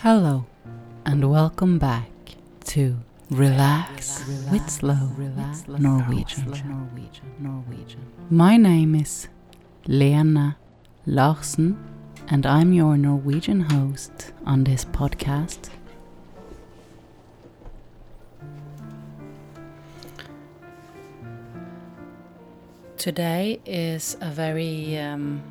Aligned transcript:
Hello, 0.00 0.44
and 1.06 1.30
welcome 1.30 1.78
back 1.78 2.10
to 2.66 2.98
Relax, 3.30 4.22
with 4.52 4.68
Slow 4.68 5.08
Norwegian. 5.78 6.52
My 8.28 8.58
name 8.58 8.94
is 8.94 9.28
Lena 9.86 10.58
Larsen, 11.06 11.82
and 12.28 12.44
I'm 12.44 12.74
your 12.74 12.98
Norwegian 12.98 13.62
host 13.62 14.32
on 14.44 14.64
this 14.64 14.84
podcast. 14.84 15.70
Today 22.98 23.60
is 23.64 24.18
a 24.20 24.30
very 24.30 24.98
um, 24.98 25.42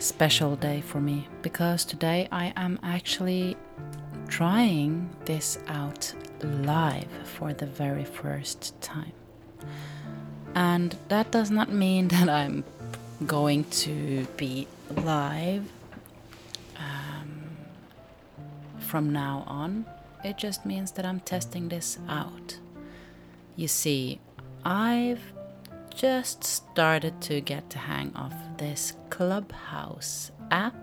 special 0.00 0.56
day 0.56 0.80
for 0.80 1.00
me 1.00 1.28
because 1.42 1.84
today 1.84 2.26
I 2.32 2.52
am 2.56 2.78
actually 2.82 3.56
trying 4.28 5.10
this 5.26 5.58
out 5.68 6.14
live 6.42 7.08
for 7.24 7.52
the 7.52 7.66
very 7.66 8.04
first 8.04 8.80
time. 8.80 9.12
And 10.54 10.96
that 11.08 11.30
does 11.30 11.50
not 11.50 11.70
mean 11.70 12.08
that 12.16 12.28
I'm 12.28 12.64
going 13.26 13.64
to 13.64 14.26
be 14.36 14.66
live 14.96 15.70
um, 16.78 17.50
from 18.78 19.12
now 19.12 19.44
on. 19.46 19.84
It 20.24 20.38
just 20.38 20.64
means 20.64 20.92
that 20.92 21.04
I'm 21.04 21.20
testing 21.20 21.68
this 21.68 21.98
out. 22.08 22.58
You 23.56 23.68
see, 23.68 24.20
I've 24.64 25.20
just 26.00 26.42
started 26.44 27.20
to 27.20 27.42
get 27.42 27.68
the 27.68 27.78
hang 27.78 28.10
of 28.16 28.32
this 28.56 28.94
Clubhouse 29.10 30.30
app. 30.50 30.74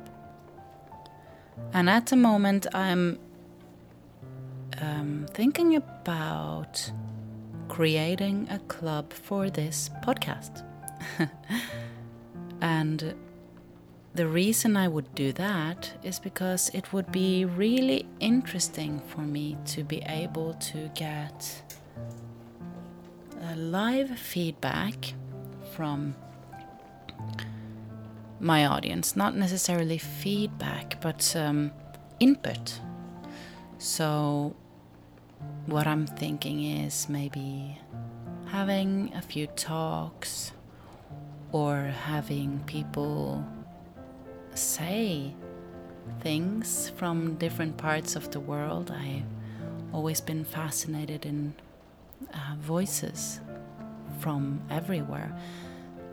And 1.74 1.90
at 1.90 2.06
the 2.06 2.16
moment, 2.16 2.68
I'm 2.72 3.18
um, 4.80 5.26
thinking 5.34 5.76
about 5.76 6.92
creating 7.68 8.48
a 8.52 8.60
club 8.60 9.12
for 9.12 9.50
this 9.50 9.90
podcast. 10.04 10.64
and 12.62 13.16
the 14.14 14.28
reason 14.28 14.78
I 14.78 14.88
would 14.88 15.16
do 15.16 15.34
that 15.34 15.94
is 16.04 16.20
because 16.20 16.70
it 16.76 16.94
would 16.94 17.12
be 17.12 17.44
really 17.44 18.06
interesting 18.20 19.00
for 19.00 19.22
me 19.22 19.58
to 19.74 19.84
be 19.84 20.04
able 20.06 20.54
to 20.54 20.92
get 20.94 21.64
live 23.58 24.18
feedback 24.18 25.14
from 25.76 26.16
my 28.40 28.66
audience. 28.66 29.16
Not 29.16 29.36
necessarily 29.36 29.98
feedback, 29.98 31.02
but 31.02 31.36
um, 31.36 31.72
input. 32.20 32.80
So, 33.80 34.56
what 35.66 35.88
I'm 35.88 36.08
thinking 36.08 36.64
is 36.64 37.10
maybe 37.10 37.78
having 38.46 39.12
a 39.16 39.22
few 39.22 39.48
talks 39.48 40.52
or 41.52 41.94
having 42.06 42.64
people 42.66 43.46
say 44.54 45.34
things 46.22 46.92
from 46.96 47.36
different 47.36 47.78
parts 47.78 48.16
of 48.16 48.32
the 48.32 48.40
world. 48.40 48.92
I've 48.92 49.24
always 49.94 50.22
been 50.22 50.44
fascinated 50.44 51.26
in 51.26 51.54
uh, 52.34 52.56
voices 52.60 53.42
from 54.20 54.62
everywhere. 54.70 55.36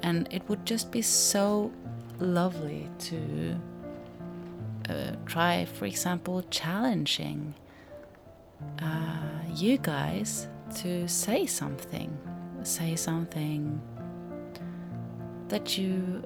And 0.03 0.29
it 0.31 0.49
would 0.49 0.67
just 0.67 0.91
be 0.91 1.03
so 1.03 1.73
lovely 2.19 2.89
to 2.99 3.61
uh, 4.89 5.13
try, 5.27 5.65
for 5.65 5.87
example, 5.87 6.43
challenging 6.51 7.55
uh, 8.81 9.43
you 9.55 9.79
guys 9.79 10.49
to 10.77 11.09
say 11.09 11.47
something. 11.47 12.17
Say 12.63 12.97
something 12.97 13.81
that 15.49 15.77
you 15.77 16.23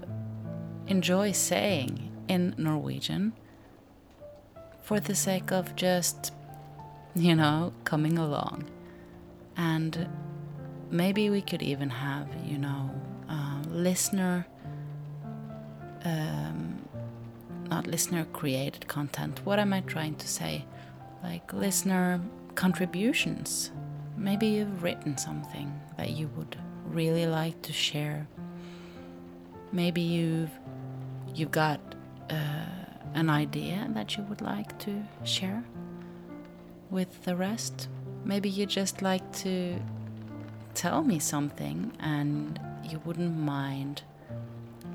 enjoy 0.86 1.32
saying 1.32 2.10
in 2.28 2.54
Norwegian 2.56 3.32
for 4.80 5.00
the 5.00 5.14
sake 5.14 5.52
of 5.52 5.74
just, 5.76 6.32
you 7.14 7.34
know, 7.34 7.72
coming 7.84 8.18
along. 8.18 8.64
And 9.56 10.08
maybe 10.90 11.30
we 11.30 11.42
could 11.42 11.62
even 11.62 11.90
have, 11.90 12.28
you 12.44 12.58
know, 12.58 12.90
uh, 13.28 13.62
listener, 13.68 14.46
um, 16.04 16.78
not 17.68 17.86
listener 17.86 18.24
created 18.32 18.86
content. 18.88 19.40
What 19.44 19.58
am 19.58 19.72
I 19.72 19.80
trying 19.82 20.16
to 20.16 20.28
say? 20.28 20.64
Like 21.22 21.52
listener 21.52 22.20
contributions. 22.54 23.70
Maybe 24.16 24.46
you've 24.46 24.82
written 24.82 25.16
something 25.16 25.72
that 25.96 26.10
you 26.10 26.28
would 26.36 26.56
really 26.86 27.26
like 27.26 27.60
to 27.62 27.72
share. 27.72 28.26
Maybe 29.72 30.00
you've 30.00 30.50
you've 31.34 31.50
got 31.50 31.80
uh, 32.30 32.64
an 33.14 33.30
idea 33.30 33.86
that 33.90 34.16
you 34.16 34.22
would 34.24 34.40
like 34.40 34.78
to 34.80 35.02
share 35.24 35.62
with 36.90 37.24
the 37.24 37.36
rest 37.36 37.88
Maybe 38.28 38.50
you 38.50 38.66
just 38.66 39.00
like 39.00 39.32
to 39.38 39.80
tell 40.78 41.02
me 41.02 41.18
something 41.18 41.90
and 41.98 42.60
you 42.88 43.00
wouldn't 43.04 43.36
mind 43.36 44.02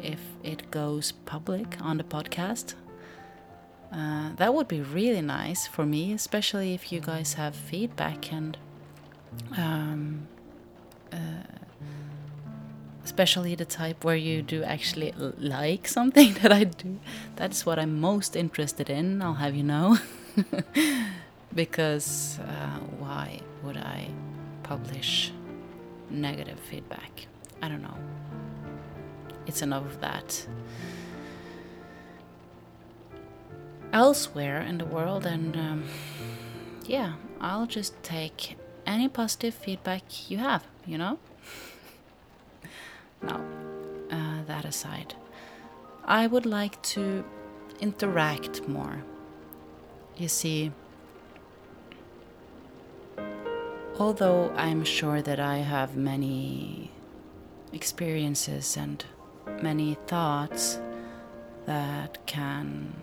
if 0.01 0.21
it 0.41 0.71
goes 0.71 1.11
public 1.25 1.75
on 1.81 1.97
the 1.97 2.05
podcast. 2.05 2.75
Uh, 3.91 4.29
that 4.37 4.53
would 4.53 4.69
be 4.69 4.79
really 4.79 5.21
nice 5.21 5.67
for 5.67 5.85
me, 5.85 6.13
especially 6.13 6.73
if 6.73 6.89
you 6.89 7.01
guys 7.01 7.33
have 7.33 7.53
feedback 7.53 8.31
and 8.31 8.57
um, 9.57 10.25
uh, 11.11 11.17
especially 13.03 13.53
the 13.53 13.65
type 13.65 14.05
where 14.05 14.15
you 14.15 14.41
do 14.41 14.63
actually 14.63 15.13
like 15.37 15.85
something 15.85 16.33
that 16.41 16.53
I 16.53 16.63
do. 16.63 16.97
That's 17.35 17.65
what 17.65 17.77
I'm 17.77 17.99
most 17.99 18.37
interested 18.37 18.89
in, 18.89 19.21
I'll 19.21 19.33
have 19.33 19.53
you 19.53 19.63
know. 19.63 19.97
because 21.53 22.39
uh, 22.39 22.79
why 22.99 23.41
would 23.63 23.77
I 23.77 24.07
publish 24.63 25.33
negative 26.09 26.59
feedback? 26.59 27.27
I 27.61 27.69
don't 27.69 27.81
know. 27.81 27.97
It's 29.45 29.61
enough 29.61 29.85
of 29.85 30.01
that. 30.01 30.47
Elsewhere 33.91 34.61
in 34.61 34.77
the 34.77 34.85
world, 34.85 35.25
and 35.25 35.55
um, 35.55 35.83
yeah, 36.85 37.13
I'll 37.39 37.67
just 37.67 38.01
take 38.03 38.57
any 38.85 39.07
positive 39.07 39.53
feedback 39.53 40.29
you 40.29 40.37
have, 40.39 40.65
you 40.85 40.97
know? 40.97 41.19
now, 43.21 43.41
uh, 44.11 44.43
that 44.47 44.65
aside, 44.65 45.13
I 46.05 46.27
would 46.27 46.45
like 46.45 46.81
to 46.93 47.23
interact 47.79 48.67
more. 48.67 49.03
You 50.17 50.27
see, 50.27 50.71
Although 53.99 54.51
I'm 54.55 54.83
sure 54.83 55.21
that 55.21 55.39
I 55.39 55.57
have 55.57 55.95
many 55.95 56.89
experiences 57.71 58.75
and 58.75 59.05
many 59.61 59.97
thoughts 60.07 60.79
that 61.67 62.25
can, 62.25 62.95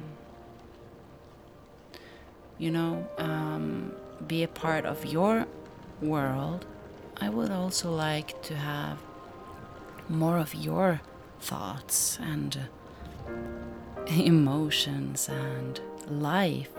you 2.59 2.73
know, 2.73 3.07
um, 3.19 3.93
be 4.27 4.43
a 4.43 4.49
part 4.49 4.85
of 4.85 5.07
your 5.07 5.47
world, 6.03 6.67
I 7.21 7.29
would 7.29 7.53
also 7.53 7.93
like 7.93 8.43
to 8.43 8.57
have 8.57 8.99
more 10.09 10.39
of 10.39 10.57
your 10.57 11.03
thoughts 11.41 12.19
and 12.21 12.59
emotions 14.09 15.29
and 15.29 15.81
life 16.09 16.71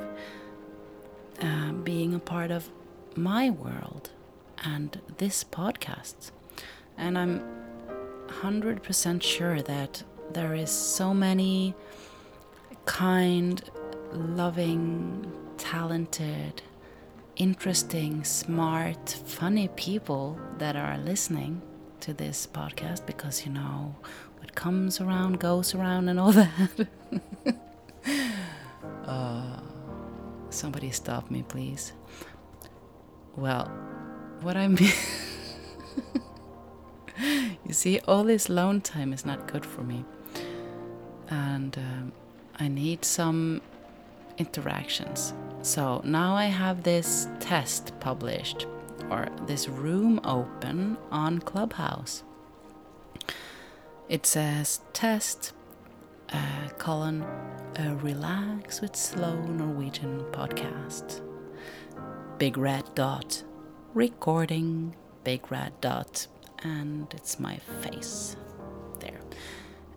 uh, 1.41 1.71
being 1.71 2.13
a 2.13 2.19
part 2.19 2.51
of 2.51 2.69
my 3.15 3.49
world 3.49 4.09
and 4.63 4.99
this 5.17 5.43
podcast. 5.43 6.31
And 6.97 7.17
I'm 7.17 7.41
100% 8.27 9.21
sure 9.21 9.61
that 9.61 10.03
there 10.31 10.53
is 10.53 10.71
so 10.71 11.13
many 11.13 11.75
kind, 12.85 13.61
loving, 14.13 15.31
talented, 15.57 16.61
interesting, 17.35 18.23
smart, 18.23 19.09
funny 19.25 19.67
people 19.69 20.39
that 20.57 20.75
are 20.75 20.97
listening 20.97 21.61
to 22.01 22.13
this 22.13 22.47
podcast 22.47 23.05
because 23.05 23.45
you 23.45 23.51
know 23.51 23.95
what 24.39 24.55
comes 24.55 24.99
around 24.99 25.39
goes 25.39 25.75
around 25.75 26.09
and 26.09 26.19
all 26.19 26.31
that. 26.33 26.87
uh, 29.05 29.59
somebody 30.49 30.89
stop 30.91 31.29
me, 31.29 31.43
please. 31.43 31.93
Well, 33.35 33.67
what 34.41 34.57
I 34.57 34.67
mean. 34.67 34.91
you 37.65 37.73
see, 37.73 37.99
all 38.07 38.23
this 38.23 38.49
lone 38.49 38.81
time 38.81 39.13
is 39.13 39.25
not 39.25 39.47
good 39.51 39.65
for 39.65 39.81
me. 39.83 40.05
And 41.29 41.77
um, 41.77 42.11
I 42.59 42.67
need 42.67 43.05
some 43.05 43.61
interactions. 44.37 45.33
So 45.61 46.01
now 46.03 46.35
I 46.35 46.45
have 46.45 46.83
this 46.83 47.27
test 47.39 47.93
published 47.99 48.65
or 49.09 49.27
this 49.45 49.69
room 49.69 50.19
open 50.23 50.97
on 51.11 51.39
Clubhouse. 51.39 52.23
It 54.09 54.25
says 54.25 54.81
test 54.93 55.53
uh, 56.33 56.69
colon 56.77 57.23
a 57.77 57.95
relax 57.95 58.81
with 58.81 58.95
slow 58.95 59.39
Norwegian 59.41 60.21
podcast. 60.31 61.21
Big 62.41 62.57
red 62.57 62.95
dot 62.95 63.43
recording 63.93 64.95
big 65.23 65.51
red 65.51 65.79
dot 65.79 66.25
and 66.63 67.05
it's 67.13 67.39
my 67.39 67.57
face 67.83 68.35
there. 68.99 69.19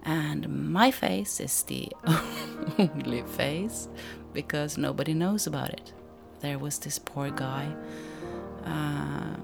And 0.03 0.71
my 0.71 0.91
face 0.91 1.41
is 1.41 1.63
the 1.63 1.89
only 2.79 3.23
face 3.23 3.89
because 4.35 4.77
nobody 4.77 5.15
knows 5.15 5.47
about 5.47 5.71
it. 5.71 5.95
There 6.41 6.59
was 6.59 6.79
this 6.79 6.99
poor 6.99 7.31
guy 7.31 7.75
uh, 8.67 9.37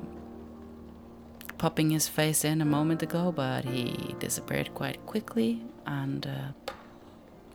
popping 1.56 1.88
his 1.88 2.06
face 2.06 2.44
in 2.44 2.60
a 2.60 2.66
moment 2.66 3.02
ago, 3.02 3.32
but 3.32 3.64
he 3.64 4.14
disappeared 4.18 4.74
quite 4.74 5.06
quickly, 5.06 5.62
and 5.86 6.26
uh, 6.26 6.72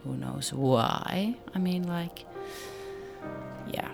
who 0.03 0.15
knows 0.15 0.51
why? 0.51 1.35
I 1.53 1.59
mean, 1.59 1.83
like, 1.83 2.25
yeah, 3.71 3.91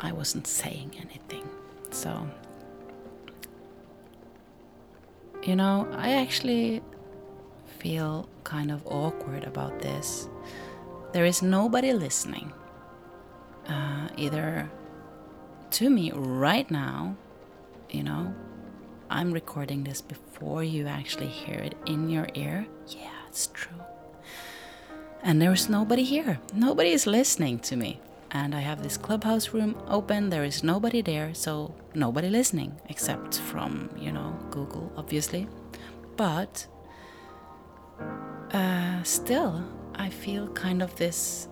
I 0.00 0.12
wasn't 0.12 0.46
saying 0.46 0.92
anything. 1.00 1.48
So, 1.90 2.28
you 5.42 5.56
know, 5.56 5.88
I 5.92 6.14
actually 6.14 6.82
feel 7.78 8.28
kind 8.44 8.70
of 8.70 8.86
awkward 8.86 9.44
about 9.44 9.80
this. 9.80 10.28
There 11.12 11.24
is 11.24 11.42
nobody 11.42 11.92
listening, 11.92 12.52
uh, 13.68 14.08
either 14.16 14.70
to 15.72 15.90
me 15.90 16.12
right 16.14 16.70
now, 16.70 17.16
you 17.90 18.02
know. 18.02 18.34
I'm 19.10 19.32
recording 19.32 19.84
this 19.84 20.00
before 20.00 20.64
you 20.64 20.86
actually 20.86 21.28
hear 21.28 21.58
it 21.58 21.76
in 21.86 22.08
your 22.08 22.26
ear. 22.34 22.66
Yeah, 22.88 23.12
it's 23.28 23.48
true. 23.48 23.80
And 25.22 25.40
there's 25.40 25.68
nobody 25.68 26.02
here. 26.02 26.40
Nobody 26.52 26.90
is 26.90 27.06
listening 27.06 27.58
to 27.60 27.76
me. 27.76 28.00
And 28.34 28.52
I 28.52 28.60
have 28.60 28.82
this 28.82 28.96
clubhouse 28.96 29.50
room 29.54 29.76
open. 29.86 30.28
There 30.28 30.44
is 30.44 30.64
nobody 30.64 31.02
there, 31.02 31.32
so 31.34 31.72
nobody 31.94 32.28
listening, 32.28 32.74
except 32.88 33.38
from, 33.38 33.88
you 33.96 34.10
know, 34.10 34.36
Google, 34.50 34.92
obviously. 34.96 35.46
But 36.16 36.66
uh, 38.52 39.02
still, 39.04 39.64
I 39.94 40.10
feel 40.10 40.48
kind 40.48 40.82
of 40.82 40.96
this 40.96 41.46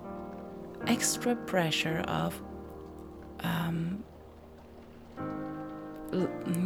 extra 0.88 1.36
pressure 1.36 2.00
of 2.08 2.42
um, 3.44 4.02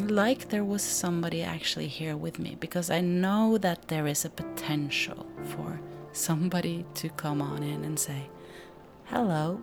like 0.08 0.48
there 0.48 0.64
was 0.64 0.82
somebody 0.82 1.42
actually 1.42 1.88
here 1.88 2.16
with 2.16 2.38
me 2.38 2.56
because 2.58 2.90
I 2.90 3.00
know 3.00 3.58
that 3.58 3.88
there 3.88 4.06
is 4.06 4.24
a 4.24 4.30
potential 4.30 5.26
for 5.44 5.80
somebody 6.12 6.84
to 6.94 7.08
come 7.10 7.40
on 7.42 7.62
in 7.62 7.84
and 7.84 7.98
say, 7.98 8.28
"Hello, 9.04 9.60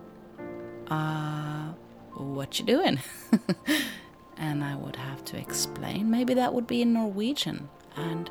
uh, 0.87 1.73
what 2.15 2.59
you 2.59 2.65
doing?" 2.65 2.99
and 4.37 4.63
I 4.63 4.75
would 4.75 4.95
have 4.95 5.23
to 5.25 5.37
explain. 5.37 6.09
Maybe 6.09 6.33
that 6.33 6.53
would 6.53 6.67
be 6.67 6.81
in 6.81 6.93
Norwegian, 6.93 7.69
and 7.95 8.29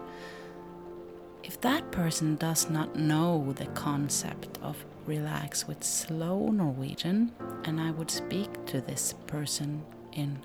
if 1.42 1.60
that 1.60 1.90
person 1.90 2.36
does 2.36 2.70
not 2.70 2.96
know 2.96 3.52
the 3.56 3.66
concept 3.66 4.58
of 4.62 4.84
relax 5.06 5.66
with 5.66 5.82
slow 5.82 6.48
Norwegian, 6.48 7.32
and 7.64 7.80
I 7.80 7.90
would 7.90 8.10
speak 8.10 8.64
to 8.66 8.80
this 8.80 9.14
person 9.26 9.84
in 10.12 10.38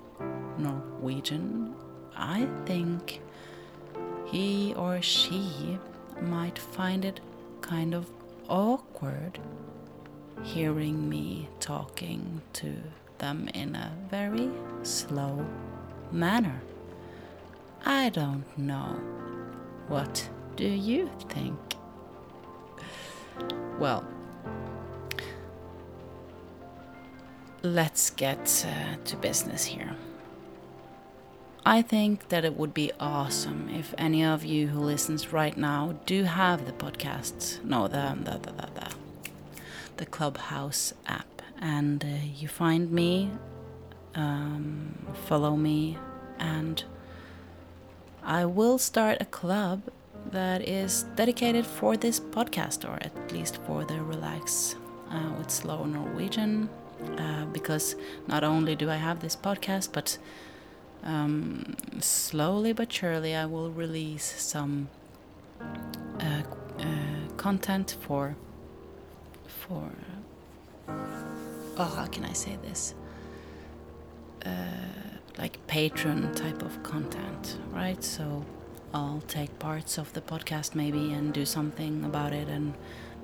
Norwegian, 0.58 1.74
I 2.16 2.48
think 2.66 3.20
he 4.26 4.74
or 4.74 5.00
she 5.00 5.78
might 6.20 6.58
find 6.58 7.04
it 7.04 7.20
kind 7.60 7.94
of 7.94 8.10
awkward 8.48 9.38
hearing 10.42 11.08
me 11.08 11.48
talking 11.60 12.42
to 12.54 12.76
them 13.18 13.48
in 13.54 13.74
a 13.74 13.92
very 14.10 14.50
slow 14.82 15.44
manner. 16.12 16.60
I 17.84 18.08
don't 18.10 18.44
know. 18.56 19.00
What 19.88 20.28
do 20.56 20.66
you 20.66 21.10
think? 21.28 21.58
Well, 23.78 24.04
let's 27.62 28.10
get 28.10 28.66
uh, 28.68 28.96
to 29.04 29.16
business 29.16 29.64
here. 29.64 29.96
I 31.64 31.82
think 31.82 32.28
that 32.30 32.44
it 32.44 32.56
would 32.56 32.72
be 32.72 32.92
awesome 32.98 33.68
if 33.68 33.94
any 33.98 34.24
of 34.24 34.44
you 34.44 34.68
who 34.68 34.80
listens 34.80 35.32
right 35.32 35.56
now 35.56 35.96
do 36.06 36.24
have 36.24 36.64
the 36.64 36.72
podcast, 36.72 37.62
no, 37.62 37.88
the 37.88 38.16
the 38.22 38.38
the 38.38 38.52
the, 38.52 38.87
the, 39.98 40.06
Clubhouse 40.06 40.94
app, 41.06 41.42
and 41.60 42.04
uh, 42.04 42.08
you 42.36 42.48
find 42.48 42.90
me, 42.90 43.30
um, 44.14 44.94
follow 45.26 45.56
me, 45.56 45.98
and 46.38 46.82
I 48.22 48.44
will 48.44 48.78
start 48.78 49.18
a 49.20 49.24
club 49.26 49.82
that 50.32 50.66
is 50.66 51.04
dedicated 51.16 51.66
for 51.66 51.96
this 51.96 52.20
podcast, 52.20 52.88
or 52.88 52.98
at 53.02 53.32
least 53.32 53.58
for 53.66 53.84
the 53.84 54.00
Relax 54.02 54.76
uh, 55.10 55.32
with 55.38 55.50
Slow 55.50 55.84
Norwegian, 55.84 56.68
uh, 57.18 57.46
because 57.46 57.96
not 58.26 58.44
only 58.44 58.74
do 58.74 58.90
I 58.90 58.96
have 58.96 59.20
this 59.20 59.36
podcast, 59.36 59.90
but 59.92 60.18
um, 61.04 61.76
slowly 62.00 62.72
but 62.72 62.92
surely 62.92 63.34
I 63.34 63.46
will 63.46 63.70
release 63.70 64.24
some 64.24 64.88
uh, 65.60 66.42
uh, 66.78 66.84
content 67.36 67.96
for 68.00 68.36
for 69.48 69.90
oh 71.76 71.84
how 71.84 72.06
can 72.06 72.24
I 72.24 72.32
say 72.32 72.56
this? 72.62 72.94
Uh, 74.44 74.50
like 75.36 75.58
Patreon 75.66 76.34
type 76.34 76.62
of 76.62 76.82
content 76.82 77.58
right? 77.70 78.02
So 78.02 78.44
I'll 78.94 79.22
take 79.28 79.58
parts 79.58 79.98
of 79.98 80.12
the 80.12 80.20
podcast 80.20 80.74
maybe 80.74 81.12
and 81.12 81.32
do 81.32 81.44
something 81.44 82.04
about 82.04 82.32
it 82.32 82.48
and 82.48 82.74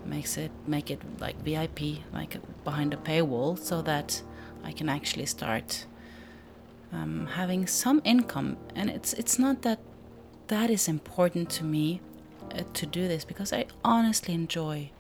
makes 0.05 0.37
it 0.37 0.51
make 0.67 0.91
it 0.91 1.01
like 1.21 1.37
VIP 1.43 2.05
like 2.13 2.37
behind 2.65 2.93
a 2.93 2.99
paywall 2.99 3.59
so 3.59 3.81
that 3.83 4.23
I 4.63 4.73
can 4.73 4.89
actually 4.89 5.27
start 5.27 5.87
um, 6.93 7.27
having 7.27 7.67
some 7.67 8.01
income. 8.05 8.57
And 8.75 8.91
it's 8.91 9.13
it's 9.15 9.39
not 9.39 9.63
that 9.63 9.79
that 10.49 10.71
is 10.71 10.89
important 10.89 11.51
to 11.51 11.65
me 11.65 12.01
uh, 12.53 12.63
to 12.75 12.87
do 12.87 13.09
this 13.09 13.25
because 13.25 13.53
I 13.53 13.67
honestly 13.83 14.35
enjoy 14.35 14.91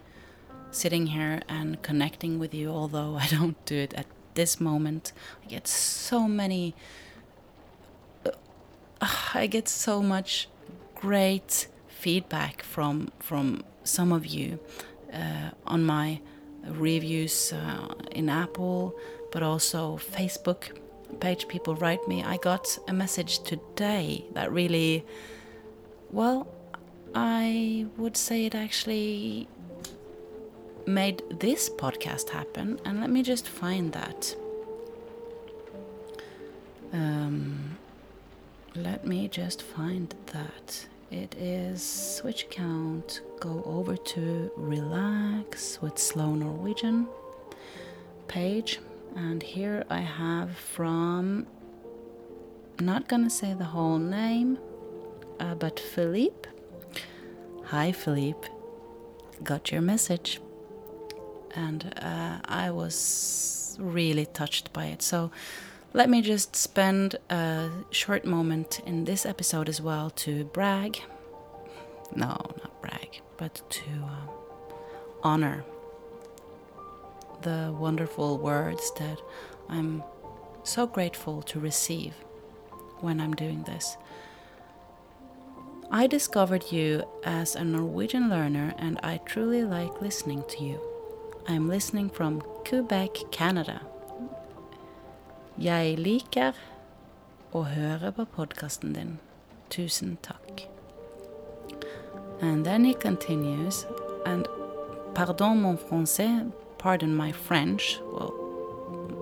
sitting 0.75 1.07
here 1.09 1.41
and 1.49 1.83
connecting 1.83 2.39
with 2.39 2.55
you 2.55 2.71
although 2.71 3.17
I 3.25 3.27
don't 3.27 3.63
do 3.65 3.77
it 3.77 3.95
at 3.95 4.07
this 4.35 4.61
moment 4.61 5.13
I 5.45 5.49
get 5.49 5.67
so 5.69 6.29
many 6.29 6.75
uh, 8.27 8.31
I 9.35 9.47
get 9.47 9.69
so 9.69 10.03
much 10.03 10.49
great 10.95 11.69
feedback 11.89 12.63
from 12.63 13.11
from 13.19 13.65
some 13.85 14.13
of 14.13 14.27
you 14.27 14.59
uh, 15.13 15.51
on 15.67 15.85
my 15.85 16.21
reviews 16.67 17.53
uh, 17.53 17.95
in 18.11 18.29
Apple, 18.29 18.95
but 19.33 19.43
also 19.43 19.97
Facebook 19.97 20.77
page. 21.21 21.49
People 21.49 21.75
write 21.77 22.07
me. 22.09 22.23
I 22.23 22.37
got 22.39 22.79
a 22.89 22.93
message 22.93 23.41
today 23.41 24.25
that 24.33 24.53
really, 24.53 25.05
well, 26.11 26.47
I 27.15 27.87
would 27.97 28.17
say 28.17 28.47
it 28.47 28.55
actually 28.55 29.49
made 30.87 31.23
this 31.31 31.69
podcast 31.69 32.31
happen. 32.31 32.81
And 32.85 33.01
let 33.01 33.11
me 33.11 33.23
just 33.23 33.49
find 33.49 33.93
that. 33.93 34.37
Um, 36.93 37.79
let 38.75 39.07
me 39.07 39.29
just 39.29 39.63
find 39.63 40.15
that. 40.27 40.87
It 41.11 41.35
is 41.37 41.83
switch 41.83 42.45
account, 42.45 43.21
go 43.39 43.63
over 43.67 43.97
to 43.97 44.51
relax 44.57 45.81
with 45.81 45.99
slow 45.99 46.35
Norwegian 46.35 47.07
page, 48.27 48.81
and 49.15 49.43
here 49.43 49.85
I 49.91 50.01
have 50.01 50.57
from 50.57 51.47
not 52.81 53.07
gonna 53.09 53.31
say 53.31 53.55
the 53.55 53.65
whole 53.65 53.99
name, 53.99 54.59
uh, 55.39 55.55
but 55.55 55.79
Philippe. 55.79 56.49
Hi, 57.67 57.93
Philippe. 57.93 58.49
Got 59.43 59.71
your 59.71 59.83
message, 59.83 60.41
and 61.55 61.95
uh, 62.01 62.39
I 62.45 62.71
was 62.71 63.77
really 63.81 64.27
touched 64.27 64.73
by 64.73 64.87
it. 64.87 65.03
So 65.03 65.31
let 65.93 66.11
me 66.11 66.23
just 66.23 66.57
spend 66.57 67.17
a 67.31 67.71
short 67.91 68.25
moment 68.25 68.81
in 68.87 69.05
this 69.05 69.25
episode 69.25 69.69
as 69.69 69.81
well 69.81 70.11
to 70.11 70.45
brag. 70.45 71.01
No, 72.15 72.29
not 72.29 72.83
brag, 72.83 73.21
but 73.37 73.63
to 73.71 73.91
uh, 74.03 74.33
honor 75.23 75.65
the 77.43 77.75
wonderful 77.79 78.39
words 78.39 78.91
that 78.99 79.19
I'm 79.69 80.03
so 80.63 80.87
grateful 80.87 81.43
to 81.43 81.61
receive 81.61 82.15
when 83.01 83.21
I'm 83.21 83.35
doing 83.35 83.63
this. 83.65 83.97
I 85.91 86.07
discovered 86.07 86.73
you 86.73 87.05
as 87.23 87.55
a 87.55 87.63
Norwegian 87.63 88.29
learner 88.29 88.75
and 88.79 88.99
I 89.03 89.19
truly 89.19 89.63
like 89.63 90.01
listening 90.01 90.43
to 90.49 90.65
you. 90.65 90.94
I'm 91.47 91.69
listening 91.69 92.09
from 92.09 92.43
Quebec, 92.65 93.31
Canada. 93.31 93.81
Jeg 95.59 95.99
liker 95.99 96.57
å 97.53 97.63
høre 97.69 98.13
på 98.17 98.25
podkasten. 98.37 99.19
Tusen 99.71 100.17
takk. 100.23 100.65
And 102.41 102.65
then 102.65 102.85
he 102.85 102.95
continues, 102.95 103.87
and 104.27 104.49
pardon 105.15 105.61
mon 105.63 105.77
français, 105.77 106.51
pardon 106.79 107.15
my 107.15 107.33
French, 107.33 108.01
well, 108.13 108.33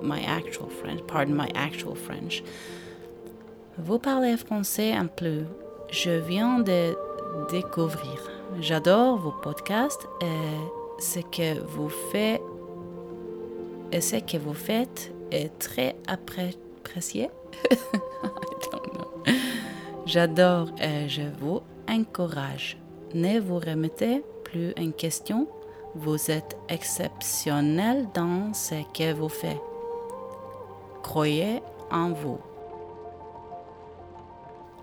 my 0.03 0.23
actual 0.23 0.69
French, 0.69 1.07
pardon 1.07 1.37
my 1.37 1.51
actual 1.55 1.95
French. 1.95 2.43
Vous 3.79 3.99
parlez 3.99 4.37
français 4.37 4.93
un 4.93 5.09
peu 5.09 5.47
je 5.93 6.11
viens 6.11 6.59
de 6.61 6.97
découvrir. 7.51 8.31
J'adore 8.61 9.19
vos 9.19 9.35
podcasts 9.43 10.09
et 10.21 10.82
ce 11.03 11.19
que 11.19 11.61
vous 11.61 11.89
faites 11.89 12.41
et 13.91 14.01
ce 14.01 14.17
que 14.17 14.39
vous 14.39 14.55
faites 14.55 15.13
est 15.31 15.59
très 15.59 15.97
apprécié. 16.07 17.29
J'adore 20.07 20.69
et 20.81 21.09
je 21.09 21.23
vous 21.41 21.61
encourage. 21.89 22.79
Ne 23.15 23.41
vous 23.41 23.59
remettez 23.59 24.23
plus 24.45 24.73
en 24.79 24.91
question. 24.93 25.49
Vous 25.95 26.31
êtes 26.31 26.57
exceptionnel 26.69 28.09
dans 28.15 28.55
ce 28.55 28.77
que 28.95 29.13
vous 29.13 29.29
faites. 29.29 29.61
Croyez 31.03 31.61
en 31.91 32.13
vous. 32.13 32.39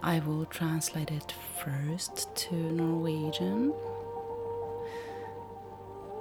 I 0.03 0.19
will 0.19 0.45
translate 0.45 1.11
it 1.11 1.33
first 1.57 2.29
to 2.35 2.55
Norwegian. 2.55 3.73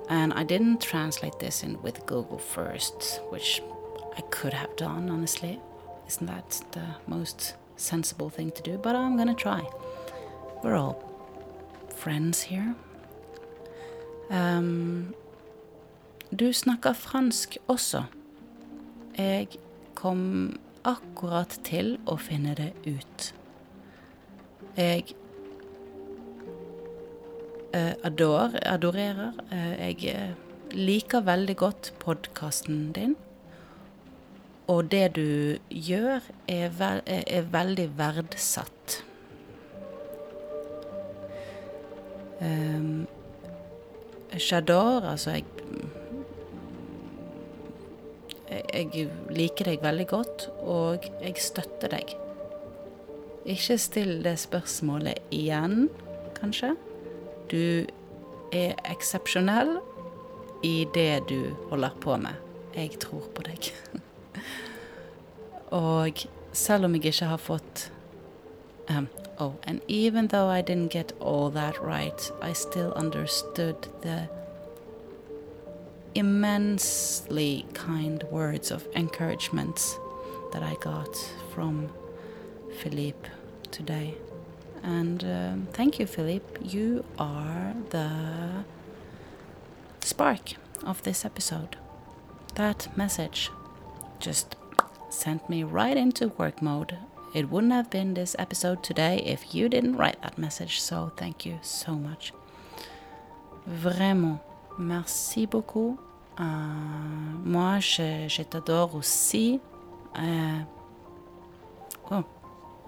And 0.09 0.33
I 0.33 0.43
didn't 0.43 0.81
translate 0.81 1.39
this 1.39 1.63
in 1.63 1.81
with 1.83 2.07
Google 2.07 2.39
first, 2.39 3.21
which 3.29 3.63
I 4.17 4.23
could 4.31 4.55
have 4.55 4.75
done, 4.77 5.11
honestly. 5.11 5.61
Isn't 6.07 6.27
that 6.27 6.63
the 6.73 6.87
most 7.07 7.55
sensible 7.77 8.31
thing 8.31 8.51
to 8.53 8.63
do? 8.63 8.79
But 8.79 8.97
I'm 8.97 9.17
gonna 9.17 9.35
try. 9.35 9.63
We're 10.63 10.77
all 10.77 10.97
friends 11.95 12.43
here. 12.43 12.75
Um, 14.31 15.15
du 16.35 16.53
snakker 16.53 16.93
fransk 16.93 17.57
også. 17.69 18.03
Jeg 19.19 19.49
kom 19.95 20.59
akkurat 20.85 21.59
til 21.65 21.97
å 22.07 22.17
finne 22.17 22.55
det 22.55 22.73
ut. 22.87 23.33
Jeg 24.77 25.15
ador, 27.75 28.55
adorerer. 28.63 29.33
Uh, 29.53 29.75
jeg 29.81 30.05
eh, 30.15 30.31
liker 30.73 31.21
veldig 31.21 31.57
godt 31.57 31.93
podkasten 32.01 32.93
din. 32.93 33.17
Og 34.69 34.91
det 34.93 35.17
du 35.17 35.57
gjør, 35.71 36.21
er, 36.49 36.69
ve 36.69 36.91
er 37.07 37.47
veldig 37.53 37.91
verdsatt. 37.99 39.03
Um, 42.41 43.07
Shador, 44.37 45.05
altså 45.05 45.31
jeg 45.31 45.45
Jeg 48.49 49.09
liker 49.31 49.69
deg 49.69 49.83
veldig 49.83 50.07
godt, 50.09 50.47
og 50.65 51.05
jeg 51.21 51.37
støtter 51.37 51.93
deg. 51.93 52.15
Ikke 53.45 53.77
still 53.79 54.23
det 54.25 54.39
spørsmålet 54.41 55.21
igjen, 55.31 55.91
kanskje. 56.41 56.75
Du 57.51 57.87
er 58.53 58.75
eksepsjonell 58.89 59.79
i 60.63 60.87
det 60.95 61.29
du 61.29 61.55
holder 61.71 61.95
på 62.01 62.17
med. 62.17 62.35
Jeg 62.75 62.99
tror 63.01 63.29
på 63.35 63.45
deg. 63.47 63.71
Og 65.75 66.27
selv 66.53 66.85
om 66.85 66.95
jeg 66.97 67.13
ikke 67.13 67.33
har 67.33 67.41
fått 67.43 67.91
um, 68.91 69.09
Oh, 69.41 69.55
and 69.63 69.81
even 69.87 70.27
though 70.29 70.49
I 70.49 70.63
didn't 70.63 70.89
get 70.89 71.13
all 71.21 71.49
that 71.51 71.81
right, 71.81 72.33
I 72.43 72.53
still 72.53 72.93
understood 72.97 73.87
the 74.03 74.29
immensely 76.17 77.65
kind 77.73 78.25
words 78.33 78.73
of 78.73 78.89
encouragement 78.97 79.81
that 80.53 80.65
I 80.65 80.75
got 80.81 81.17
from 81.55 81.89
Philippe 82.81 83.29
today. 83.71 84.17
And 84.83 85.25
um, 85.25 85.69
thank 85.73 85.99
you, 85.99 86.07
Philippe. 86.07 86.61
You 86.65 87.05
are 87.19 87.75
the 87.91 88.11
spark 90.01 90.55
of 90.85 91.03
this 91.03 91.25
episode. 91.25 91.77
That 92.55 92.97
message 92.97 93.51
just 94.21 94.57
sent 95.11 95.49
me 95.49 95.63
right 95.63 95.97
into 95.97 96.29
work 96.29 96.63
mode. 96.63 96.97
It 97.35 97.51
wouldn't 97.51 97.73
have 97.73 97.91
been 97.91 98.15
this 98.15 98.35
episode 98.39 98.83
today 98.83 99.23
if 99.25 99.55
you 99.55 99.69
didn't 99.69 99.97
write 99.97 100.23
that 100.23 100.39
message, 100.39 100.81
so 100.81 101.13
thank 101.17 101.45
you 101.45 101.59
so 101.63 101.93
much. 101.95 102.33
Vraiment, 103.69 104.41
merci 104.79 105.47
beaucoup. 105.47 105.99
Uh, 106.39 106.45
moi, 107.45 107.81
je, 107.81 108.29
je 108.29 108.43
t'adore 108.45 108.95
aussi. 108.95 109.61
Uh, 110.17 110.63
oh, 112.11 112.25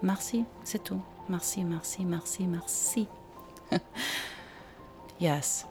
Merci, 0.01 0.45
c'est 0.63 0.83
tout. 0.83 1.01
Merci, 1.27 1.63
merci, 1.63 2.03
merci, 2.03 2.47
merci. 2.47 3.07
yes. 5.19 5.65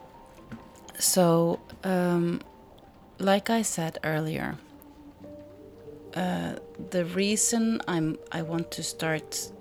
So, 0.97 1.59
um, 1.83 2.41
like 3.19 3.49
I 3.49 3.61
said 3.61 3.99
earlier, 4.03 4.57
uh, 6.15 6.55
the 6.89 7.05
reason 7.05 7.81
I'm 7.87 8.17
I 8.31 8.41
want 8.41 8.71
to 8.71 8.83
start 8.83 9.51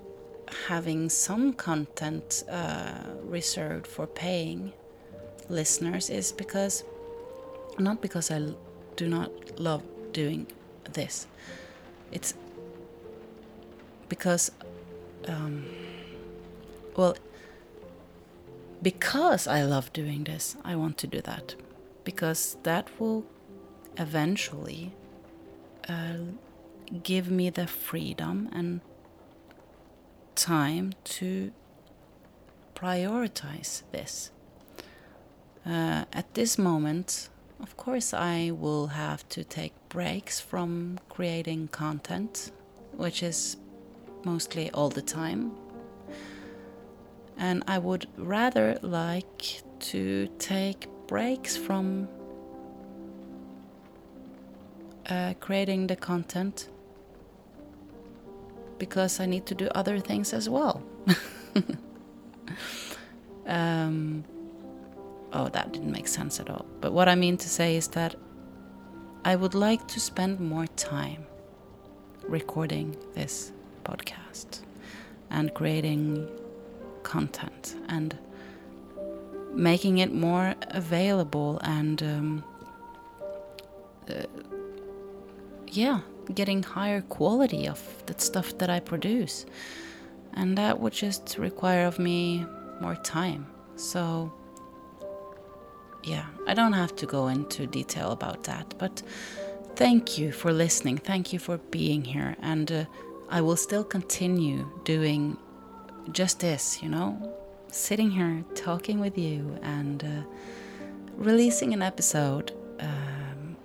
having 0.68 1.08
some 1.08 1.52
content 1.52 2.44
uh, 2.50 2.92
reserved 3.22 3.86
for 3.86 4.06
paying 4.06 4.72
listeners 5.48 6.10
is 6.10 6.32
because 6.32 6.84
not 7.78 8.00
because 8.00 8.30
I 8.30 8.54
do 8.96 9.08
not 9.08 9.30
love 9.58 9.82
doing 10.12 10.46
this. 10.92 11.26
It's 12.12 12.34
because, 14.08 14.50
um, 15.28 15.66
well, 16.96 17.16
because 18.82 19.46
I 19.46 19.62
love 19.62 19.92
doing 19.92 20.24
this, 20.24 20.56
I 20.64 20.76
want 20.76 20.98
to 20.98 21.06
do 21.06 21.20
that. 21.22 21.54
Because 22.04 22.56
that 22.62 22.88
will 22.98 23.26
eventually 23.96 24.92
uh, 25.88 26.16
give 27.02 27.30
me 27.30 27.50
the 27.50 27.66
freedom 27.66 28.48
and 28.52 28.80
time 30.34 30.92
to 31.04 31.52
prioritize 32.74 33.82
this. 33.92 34.30
Uh, 35.66 36.04
at 36.12 36.32
this 36.34 36.56
moment, 36.56 37.28
of 37.60 37.76
course, 37.76 38.14
I 38.14 38.50
will 38.50 38.88
have 38.88 39.28
to 39.30 39.44
take 39.44 39.74
breaks 39.90 40.40
from 40.40 40.98
creating 41.10 41.68
content, 41.68 42.50
which 42.96 43.22
is 43.22 43.58
mostly 44.24 44.70
all 44.72 44.88
the 44.88 45.02
time. 45.02 45.52
And 47.38 47.62
I 47.66 47.78
would 47.78 48.06
rather 48.16 48.78
like 48.82 49.62
to 49.80 50.28
take 50.38 50.88
breaks 51.06 51.56
from 51.56 52.08
uh, 55.08 55.34
creating 55.40 55.86
the 55.86 55.96
content 55.96 56.68
because 58.78 59.20
I 59.20 59.26
need 59.26 59.46
to 59.46 59.54
do 59.54 59.68
other 59.74 59.98
things 59.98 60.32
as 60.32 60.48
well. 60.48 60.82
um, 63.46 64.24
oh, 65.32 65.48
that 65.48 65.72
didn't 65.72 65.92
make 65.92 66.08
sense 66.08 66.40
at 66.40 66.48
all. 66.50 66.66
But 66.80 66.92
what 66.92 67.08
I 67.08 67.14
mean 67.14 67.36
to 67.38 67.48
say 67.48 67.76
is 67.76 67.88
that 67.88 68.14
I 69.24 69.36
would 69.36 69.54
like 69.54 69.86
to 69.88 70.00
spend 70.00 70.40
more 70.40 70.66
time 70.66 71.26
recording 72.22 72.96
this 73.14 73.52
podcast 73.84 74.60
and 75.30 75.52
creating 75.54 76.28
content 77.02 77.76
and 77.88 78.16
making 79.52 79.98
it 79.98 80.12
more 80.12 80.54
available 80.68 81.58
and 81.62 82.02
um, 82.02 82.44
uh, 84.08 84.22
yeah 85.66 86.00
getting 86.34 86.62
higher 86.62 87.00
quality 87.02 87.66
of 87.66 87.80
the 88.06 88.14
stuff 88.18 88.56
that 88.58 88.70
i 88.70 88.78
produce 88.78 89.46
and 90.34 90.56
that 90.56 90.78
would 90.78 90.92
just 90.92 91.36
require 91.38 91.86
of 91.86 91.98
me 91.98 92.46
more 92.80 92.94
time 92.96 93.46
so 93.76 94.32
yeah, 96.02 96.26
I 96.46 96.54
don't 96.54 96.72
have 96.72 96.96
to 96.96 97.06
go 97.06 97.28
into 97.28 97.66
detail 97.66 98.12
about 98.12 98.44
that, 98.44 98.74
but 98.78 99.02
thank 99.76 100.18
you 100.18 100.32
for 100.32 100.52
listening. 100.52 100.98
Thank 100.98 101.32
you 101.32 101.38
for 101.38 101.58
being 101.58 102.04
here. 102.04 102.36
And 102.40 102.70
uh, 102.70 102.84
I 103.32 103.40
will 103.40 103.56
still 103.56 103.84
continue 103.84 104.68
doing 104.82 105.36
just 106.10 106.40
this, 106.40 106.82
you 106.82 106.88
know, 106.88 107.32
sitting 107.68 108.10
here 108.10 108.44
talking 108.56 108.98
with 108.98 109.16
you 109.16 109.56
and 109.62 110.02
uh, 110.02 110.22
releasing 111.14 111.72
an 111.72 111.80
episode 111.80 112.52
um, 112.80 113.56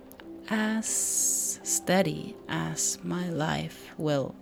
as 0.48 1.58
steady 1.64 2.36
as 2.48 2.98
my 3.02 3.28
life 3.30 3.92
will 3.98 4.36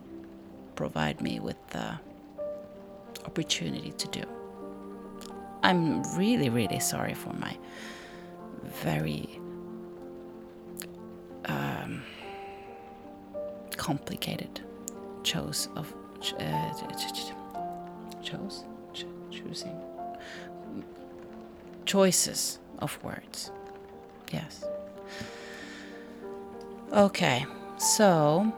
provide 0.77 1.23
me 1.23 1.41
with 1.41 1.57
the 1.71 1.99
opportunity 3.25 3.93
to 3.93 4.09
do. 4.09 4.25
I'm 5.63 6.03
really, 6.19 6.51
really 6.51 6.81
sorry 6.81 7.15
for 7.15 7.33
my 7.33 7.57
very 8.63 9.41
um, 11.47 12.03
complicated 13.79 14.61
chose 15.25 15.69
of 15.75 15.93
uh, 16.39 16.73
chose 18.23 18.65
Ch 18.93 19.05
choosing 19.31 19.81
choices 21.85 22.59
of 22.79 23.03
words. 23.03 23.51
Yes. 24.33 24.65
Okay, 26.93 27.45
so 27.79 28.53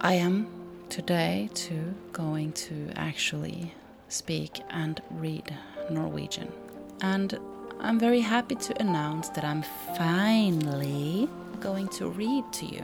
I 0.00 0.14
am 0.14 0.46
today 0.88 1.48
too 1.54 1.94
going 2.12 2.52
to 2.52 2.90
actually 2.96 3.72
speak 4.08 4.60
and 4.70 5.00
read 5.10 5.54
Norwegian. 5.90 6.52
And 7.00 7.38
I'm 7.80 7.98
very 7.98 8.20
happy 8.20 8.56
to 8.56 8.80
announce 8.80 9.28
that 9.30 9.44
I'm 9.44 9.62
finally 9.96 11.28
going 11.60 11.88
to 11.88 12.08
read 12.08 12.44
to 12.54 12.66
you 12.66 12.82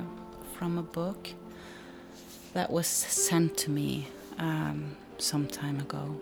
from 0.56 0.78
a 0.78 0.82
book 0.82 1.28
that 2.56 2.70
was 2.70 2.86
sent 2.86 3.54
to 3.54 3.70
me 3.70 4.08
um, 4.38 4.96
some 5.18 5.46
time 5.46 5.78
ago. 5.78 6.16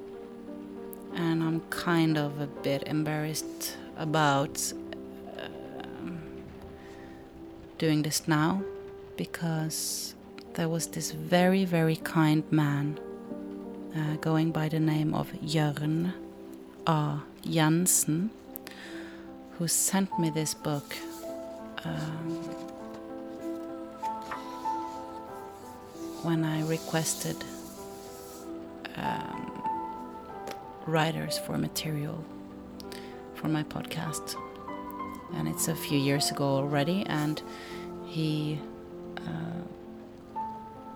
And 1.14 1.40
I'm 1.44 1.60
kind 1.70 2.18
of 2.18 2.40
a 2.40 2.48
bit 2.48 2.82
embarrassed 2.88 3.76
about 3.96 4.72
um, 5.38 6.18
doing 7.78 8.02
this 8.02 8.26
now 8.26 8.64
because 9.16 10.16
there 10.54 10.68
was 10.68 10.88
this 10.88 11.12
very, 11.12 11.64
very 11.64 11.94
kind 11.94 12.42
man 12.50 12.98
uh, 13.96 14.16
going 14.16 14.50
by 14.50 14.68
the 14.68 14.80
name 14.80 15.14
of 15.14 15.30
Jørn 15.34 16.14
A. 16.88 17.20
Jensen 17.48 18.30
who 19.56 19.68
sent 19.68 20.18
me 20.18 20.30
this 20.30 20.52
book. 20.52 20.96
Um, 21.84 22.73
when 26.24 26.42
I 26.42 26.66
requested 26.66 27.36
um, 28.96 29.62
writers 30.86 31.38
for 31.38 31.58
material 31.58 32.24
for 33.34 33.48
my 33.48 33.62
podcast. 33.62 34.36
And 35.34 35.46
it's 35.46 35.68
a 35.68 35.74
few 35.74 35.98
years 35.98 36.30
ago 36.30 36.44
already, 36.44 37.04
and 37.06 37.42
he 38.06 38.58
uh, 39.18 39.62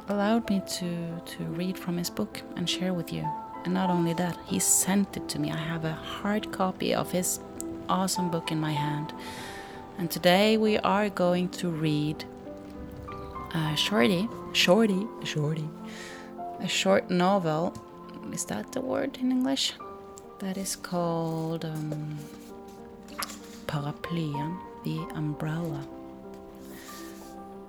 allowed 0.08 0.48
me 0.48 0.62
to, 0.78 1.20
to 1.20 1.44
read 1.44 1.76
from 1.76 1.98
his 1.98 2.08
book 2.08 2.40
and 2.56 2.68
share 2.68 2.94
with 2.94 3.12
you. 3.12 3.28
And 3.64 3.74
not 3.74 3.90
only 3.90 4.14
that, 4.14 4.38
he 4.46 4.58
sent 4.58 5.16
it 5.16 5.28
to 5.30 5.38
me. 5.38 5.50
I 5.50 5.56
have 5.56 5.84
a 5.84 5.92
hard 5.92 6.52
copy 6.52 6.94
of 6.94 7.12
his 7.12 7.40
awesome 7.88 8.30
book 8.30 8.50
in 8.50 8.60
my 8.60 8.72
hand. 8.72 9.12
And 9.98 10.10
today 10.10 10.56
we 10.56 10.78
are 10.78 11.10
going 11.10 11.48
to 11.50 11.68
read 11.68 12.24
uh, 13.52 13.74
Shorty, 13.74 14.28
Shorty, 14.52 15.06
Shorty, 15.24 15.68
a 16.60 16.68
short 16.68 17.10
novel. 17.10 17.72
Is 18.32 18.44
that 18.46 18.72
the 18.72 18.80
word 18.80 19.18
in 19.20 19.30
English? 19.30 19.74
That 20.40 20.56
is 20.56 20.76
called 20.76 21.64
um, 21.64 22.18
Paraplyen, 23.66 24.58
the 24.84 24.98
umbrella. 25.14 25.86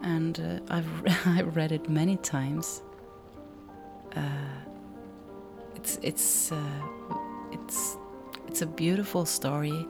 And 0.02 0.40
uh, 0.40 0.74
I've 0.74 0.88
I've 1.28 1.56
read 1.56 1.72
it 1.72 1.90
many 1.90 2.18
times. 2.18 2.82
Uh, 4.16 4.22
it's 5.76 6.00
it's 6.02 6.52
uh, 6.52 6.58
it's 7.52 7.98
it's 8.48 8.62
a 8.62 8.66
beautiful 8.66 9.26
story. 9.26 9.86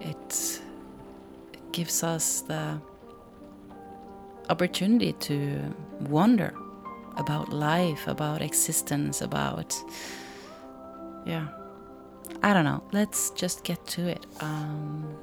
It, 0.00 0.60
it 1.52 1.72
gives 1.72 2.02
us 2.02 2.40
the 2.42 2.80
opportunity 4.48 5.12
to 5.12 5.74
wonder 6.00 6.54
about 7.16 7.52
life, 7.52 8.06
about 8.06 8.42
existence, 8.42 9.20
about. 9.20 9.74
Yeah. 11.26 11.48
I 12.42 12.52
don't 12.52 12.64
know. 12.64 12.82
Let's 12.92 13.30
just 13.30 13.64
get 13.64 13.86
to 13.88 14.08
it. 14.08 14.26
Um, 14.40 15.16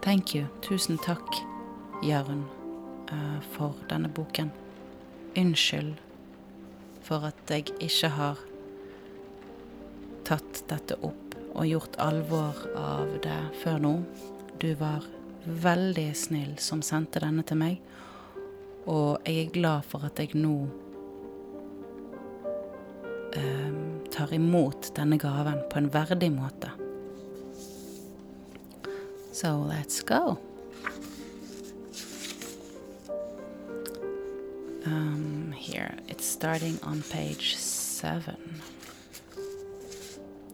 thank 0.00 0.34
you. 0.34 0.48
Tusen 0.60 0.98
takk, 0.98 1.26
Jørn, 2.02 2.44
uh, 3.10 3.40
for 3.52 3.74
denne 3.88 4.08
boken. 4.08 4.50
Unnskyld 5.36 5.96
for 7.02 7.26
at 7.26 7.50
jeg 7.50 7.72
ikke 7.80 8.08
har 8.08 8.38
tatt 10.24 10.62
dette 10.70 10.96
opp 11.02 11.36
og 11.52 11.66
gjort 11.68 11.98
alvor 12.00 12.56
av 12.78 13.10
det 13.24 13.40
før 13.62 13.80
nå. 13.82 13.94
Du 14.62 14.70
var 14.80 15.04
veldig 15.44 16.10
snill 16.16 16.54
som 16.62 16.82
sendte 16.82 17.22
denne 17.22 17.44
til 17.46 17.58
meg, 17.60 17.80
og 18.86 19.22
jeg 19.26 19.46
er 19.46 19.54
glad 19.54 19.86
for 19.86 20.06
at 20.06 20.18
jeg 20.18 20.34
nå 20.34 20.54
eh, 23.38 23.74
tar 24.12 24.32
imot 24.34 24.92
denne 24.96 25.18
gaven 25.22 25.62
på 25.70 25.82
en 25.82 25.92
verdig 25.92 26.32
måte. 26.34 26.72
So 29.32 29.56
let's 29.56 30.02
go. 30.02 30.38
Um, 34.84 35.54
here, 35.56 35.94
it's 36.08 36.26
starting 36.26 36.78
on 36.82 37.02
page 37.02 37.56
seven. 37.56 38.60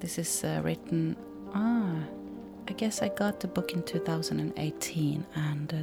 This 0.01 0.19
is 0.19 0.45
uh, 0.45 0.61
written. 0.63 1.17
Ah, 1.55 2.05
I 2.69 2.73
guess 2.73 3.01
I 3.01 3.09
got 3.09 3.41
the 3.41 3.49
book 3.49 3.73
in 3.73 3.83
2018, 3.83 5.27
and 5.35 5.73
uh, 5.73 5.83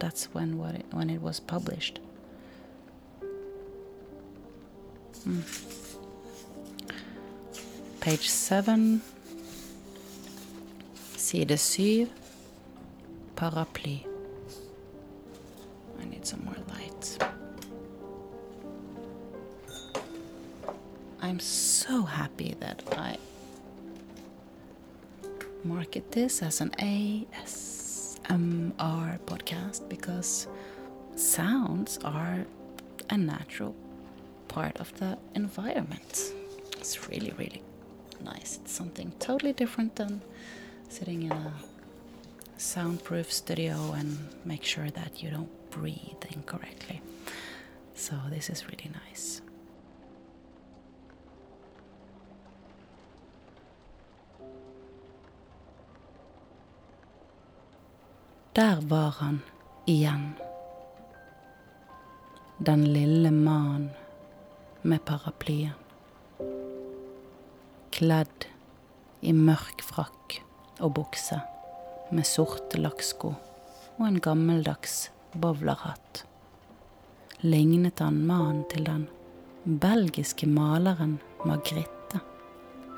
that's 0.00 0.24
when 0.34 0.58
what 0.58 0.74
it, 0.74 0.84
when 0.90 1.08
it 1.08 1.22
was 1.22 1.38
published. 1.38 2.00
Mm. 5.24 5.86
Page 8.00 8.28
seven. 8.28 9.02
Side 11.16 11.48
syv. 11.50 12.08
Paraply. 13.36 14.04
I 16.00 16.04
need 16.06 16.26
some 16.26 16.44
more 16.44 16.56
light. 16.70 17.18
I'm 21.22 21.38
so 21.38 22.02
happy 22.02 22.56
that 22.58 22.82
I 22.98 23.16
market 25.64 26.12
this 26.12 26.42
as 26.42 26.60
an 26.60 26.70
ASMR 26.78 27.28
podcast 29.26 29.88
because 29.88 30.46
sounds 31.16 31.98
are 32.04 32.44
a 33.10 33.16
natural 33.16 33.74
part 34.48 34.78
of 34.80 34.92
the 34.98 35.18
environment. 35.34 36.32
It's 36.78 37.08
really, 37.08 37.32
really 37.38 37.62
nice. 38.24 38.58
It's 38.62 38.72
something 38.72 39.12
totally 39.18 39.52
different 39.52 39.96
than 39.96 40.22
sitting 40.88 41.22
in 41.24 41.32
a 41.32 41.52
soundproof 42.56 43.32
studio 43.32 43.92
and 43.96 44.18
make 44.44 44.64
sure 44.64 44.90
that 44.90 45.22
you 45.22 45.30
don't 45.30 45.70
breathe 45.70 46.24
incorrectly. 46.30 47.00
So, 47.94 48.16
this 48.30 48.48
is 48.50 48.64
really 48.66 48.90
nice. 49.06 49.42
Der 58.52 58.80
var 58.80 59.10
han 59.10 59.42
igjen. 59.86 60.32
Den 62.58 62.84
lille 62.84 63.30
mannen 63.30 63.90
med 64.82 65.04
paraplyen. 65.04 65.76
Kledd 67.94 68.48
i 69.20 69.36
mørk 69.36 69.84
frakk 69.86 70.40
og 70.80 70.96
bukse 70.98 71.38
med 72.10 72.26
sorte 72.26 72.80
lakksko 72.82 73.30
og 74.00 74.02
en 74.08 74.18
gammeldags 74.18 74.98
bowlerhatt. 75.36 76.24
Lignet 77.46 78.02
han 78.02 78.18
mannen 78.26 78.66
til 78.74 78.82
den 78.90 79.06
belgiske 79.62 80.50
maleren 80.50 81.20
Margrethe, 81.46 82.18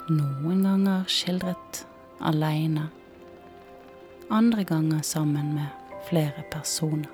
Noen 0.08 0.64
ganger 0.64 1.04
skildret 1.12 1.84
aleine. 2.24 2.88
Andre 4.32 4.64
ganger 4.64 5.02
sammen 5.02 5.54
med 5.54 5.66
flere 6.08 6.42
personer. 6.50 7.10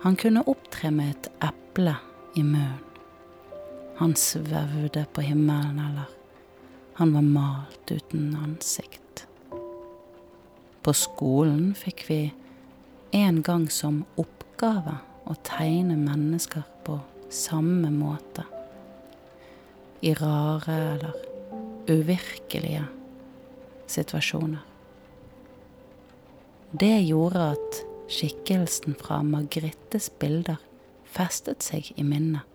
Han 0.00 0.16
kunne 0.16 0.42
opptre 0.50 0.88
med 0.90 1.12
et 1.12 1.28
eple 1.46 1.92
i 2.34 2.42
munnen. 2.42 2.80
Han 4.00 4.16
svevde 4.18 5.04
på 5.14 5.22
himmelen, 5.22 5.78
eller 5.78 6.08
han 6.98 7.12
var 7.14 7.22
malt 7.22 7.92
uten 7.92 8.32
ansikt. 8.34 9.28
På 10.82 10.90
skolen 10.92 11.68
fikk 11.78 12.02
vi 12.08 12.32
en 13.14 13.38
gang 13.46 13.68
som 13.70 14.00
oppgave 14.18 14.96
å 15.22 15.36
tegne 15.46 15.94
mennesker 16.00 16.66
på 16.82 16.96
samme 17.30 17.92
måte. 17.94 18.42
I 20.02 20.16
rare 20.18 20.80
eller 20.96 21.22
uvirkelige 21.86 22.82
situasjoner. 23.86 24.60
Det 26.72 27.00
gjorde 27.04 27.50
at 27.52 27.82
skikkelsen 28.12 28.96
fra 29.00 29.20
Margrethes 29.26 30.08
bilder 30.20 30.60
festet 31.04 31.64
seg 31.64 31.92
i 31.96 32.04
minnet. 32.04 32.48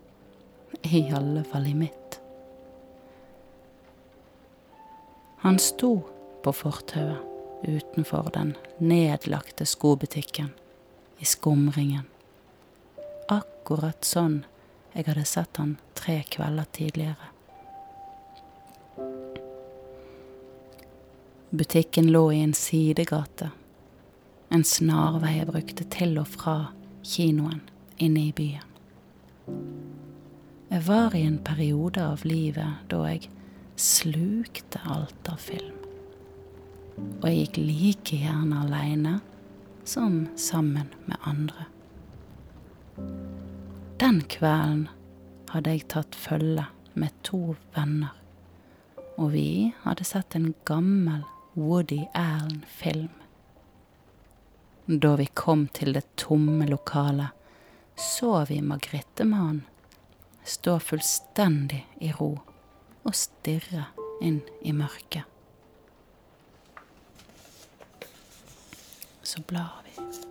I 0.82 1.08
alle 1.14 1.44
fall 1.48 1.66
i 1.70 1.74
mitt. 1.74 2.18
Han 5.42 5.58
sto 5.62 5.92
på 6.42 6.52
fortauet 6.52 7.64
utenfor 7.64 8.30
den 8.34 8.52
nedlagte 8.78 9.66
skobutikken 9.66 10.50
i 11.18 11.26
skumringen. 11.26 12.04
Akkurat 13.28 14.06
sånn 14.06 14.42
jeg 14.94 15.06
hadde 15.08 15.24
sett 15.28 15.58
han 15.62 15.76
tre 15.98 16.20
kvelder 16.30 16.66
tidligere. 16.74 17.32
Butikken 21.50 22.12
lå 22.12 22.32
i 22.32 22.40
en 22.40 22.52
sidegate, 22.54 23.50
en 24.52 24.64
snarvei 24.64 25.38
jeg 25.38 25.46
brukte 25.48 25.84
til 25.88 26.18
og 26.20 26.26
fra 26.28 26.56
kinoen 27.00 27.62
inne 27.96 28.26
i 28.28 28.32
byen. 28.36 28.66
Jeg 30.68 30.82
var 30.84 31.16
i 31.16 31.22
en 31.24 31.38
periode 31.40 32.04
av 32.04 32.26
livet 32.28 32.82
da 32.92 32.98
jeg 33.08 33.30
slukte 33.80 34.82
alt 34.84 35.30
av 35.32 35.40
film. 35.40 35.78
Og 36.98 37.24
jeg 37.30 37.40
gikk 37.40 37.56
like 37.62 38.20
gjerne 38.26 38.60
aleine 38.66 39.14
som 39.88 40.26
sammen 40.36 40.92
med 41.08 41.16
andre. 41.24 41.64
Den 44.04 44.20
kvelden 44.28 44.84
hadde 45.54 45.78
jeg 45.78 45.88
tatt 45.88 46.12
følge 46.28 46.68
med 46.92 47.16
to 47.24 47.56
venner, 47.72 48.12
og 49.16 49.32
vi 49.32 49.72
hadde 49.86 50.04
sett 50.04 50.36
en 50.36 50.52
gammel 50.68 51.24
Woody 51.58 52.06
Allen-film. 52.14 53.08
Da 54.86 55.16
vi 55.16 55.26
kom 55.26 55.66
til 55.68 55.92
det 55.92 56.04
tomme 56.16 56.66
lokalet, 56.66 57.34
så 57.96 58.44
vi 58.44 58.60
Margrethe-mannen 58.62 59.64
stå 60.44 60.76
fullstendig 60.78 61.82
i 61.98 62.12
ro 62.14 62.30
og 63.02 63.18
stirre 63.18 63.88
inn 64.22 64.38
i 64.62 64.72
mørket. 64.72 65.26
Så 69.22 69.42
blar 69.50 69.82
vi. 69.82 70.27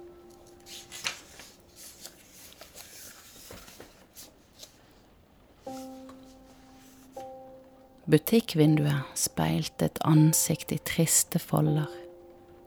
Butikkvinduet 8.08 9.18
speilte 9.20 9.90
et 9.90 9.98
ansikt 10.08 10.72
i 10.72 10.78
triste 10.80 11.42
folder, 11.44 11.90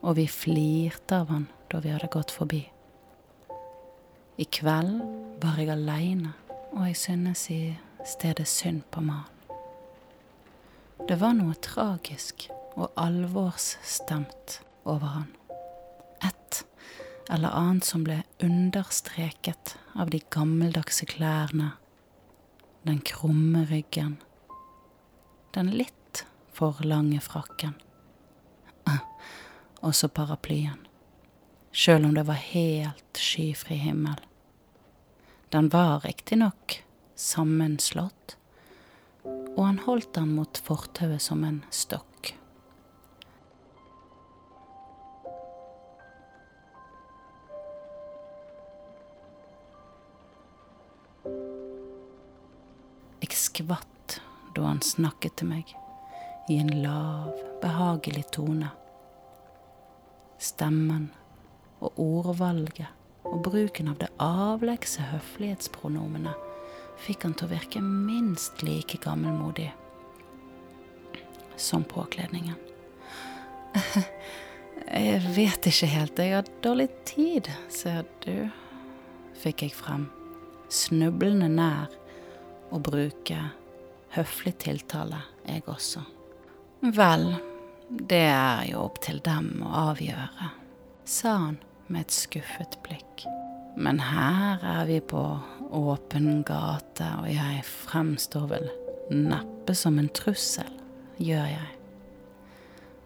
og 0.05 0.19
vi 0.19 0.27
flirte 0.29 1.23
av 1.23 1.33
han 1.33 1.47
da 1.73 1.81
vi 1.81 1.95
hadde 1.95 2.11
gått 2.13 2.35
forbi. 2.37 2.61
I 4.37 4.47
kveld 4.53 5.01
var 5.41 5.57
jeg 5.57 5.73
aleine, 5.73 6.35
og 6.77 6.85
jeg 6.91 7.01
synes 7.07 7.47
i 7.57 7.73
stedet 8.05 8.49
synd 8.53 8.85
på 8.93 9.01
mannen. 9.01 9.57
Det 11.09 11.17
var 11.25 11.33
noe 11.33 11.57
tragisk 11.65 12.51
og 12.77 12.93
alvorsstemt 13.01 14.61
over 14.85 15.17
han. 15.17 15.29
Et 16.21 16.65
eller 17.33 17.57
annet 17.57 17.89
som 17.89 18.05
ble 18.05 18.21
understreket 18.45 19.79
av 19.97 20.13
de 20.13 20.21
gammeldagse 20.29 21.09
klærne, 21.09 21.79
den 22.85 23.01
krumme 23.01 23.65
ryggen 23.73 24.19
den 25.55 25.71
litt 25.75 26.25
for 26.53 26.81
lange 26.85 27.21
frakken. 27.21 27.75
Og 29.81 29.95
så 29.97 30.11
paraplyen, 30.13 30.83
sjøl 31.73 32.05
om 32.05 32.13
det 32.17 32.27
var 32.29 32.37
helt 32.37 33.17
skyfri 33.17 33.79
himmel. 33.81 34.19
Den 35.51 35.71
var 35.73 36.05
riktignok 36.05 36.83
sammenslått, 37.17 38.37
og 39.25 39.63
han 39.65 39.81
holdt 39.87 40.13
den 40.19 40.35
mot 40.37 40.61
fortauet 40.67 41.25
som 41.25 41.45
en 41.49 41.63
stokk. 41.73 42.10
Da 54.61 54.69
han 54.69 54.83
snakket 54.85 55.39
til 55.41 55.49
meg 55.49 55.73
i 56.51 56.59
en 56.61 56.71
lav, 56.83 57.33
behagelig 57.63 58.27
tone. 58.37 58.69
Stemmen 60.41 61.11
og 61.81 61.97
ordvalget 62.01 62.91
og 63.25 63.43
bruken 63.47 63.89
av 63.93 64.01
det 64.01 64.11
avlegse 64.21 65.05
høflighetspronomenet 65.13 66.49
fikk 67.01 67.25
han 67.25 67.37
til 67.37 67.49
å 67.49 67.55
virke 67.55 67.81
minst 67.85 68.61
like 68.67 69.01
gammelmodig 69.01 69.71
som 71.61 71.85
påkledningen. 71.85 72.57
Jeg 74.91 75.21
vet 75.37 75.67
ikke 75.69 75.87
helt, 75.87 76.19
jeg 76.19 76.33
har 76.35 76.47
dårlig 76.65 76.89
tid, 77.07 77.47
ser 77.71 78.01
du, 78.25 78.49
fikk 79.39 79.63
jeg 79.63 79.75
frem, 79.77 80.07
snublende 80.73 81.47
nær 81.53 81.93
å 82.75 82.81
bruke 82.83 83.39
høflig 84.15 84.57
tiltale, 84.63 85.23
jeg 85.47 85.63
også. 85.71 86.03
Vel, 86.97 87.27
det 87.89 88.27
er 88.31 88.65
jo 88.71 88.85
opp 88.87 89.01
til 89.05 89.21
dem 89.25 89.61
å 89.67 89.73
avgjøre, 89.91 90.51
sa 91.05 91.37
han 91.47 91.59
med 91.91 92.07
et 92.07 92.15
skuffet 92.15 92.79
blikk. 92.87 93.27
Men 93.81 94.01
her 94.03 94.63
er 94.67 94.87
vi 94.89 94.99
på 95.01 95.23
åpen 95.71 96.43
gate, 96.47 97.07
og 97.23 97.29
jeg 97.31 97.63
fremstår 97.67 98.47
vel 98.51 98.71
neppe 99.11 99.75
som 99.79 99.99
en 99.99 100.11
trussel, 100.15 100.71
gjør 101.21 101.47
jeg. 101.53 101.71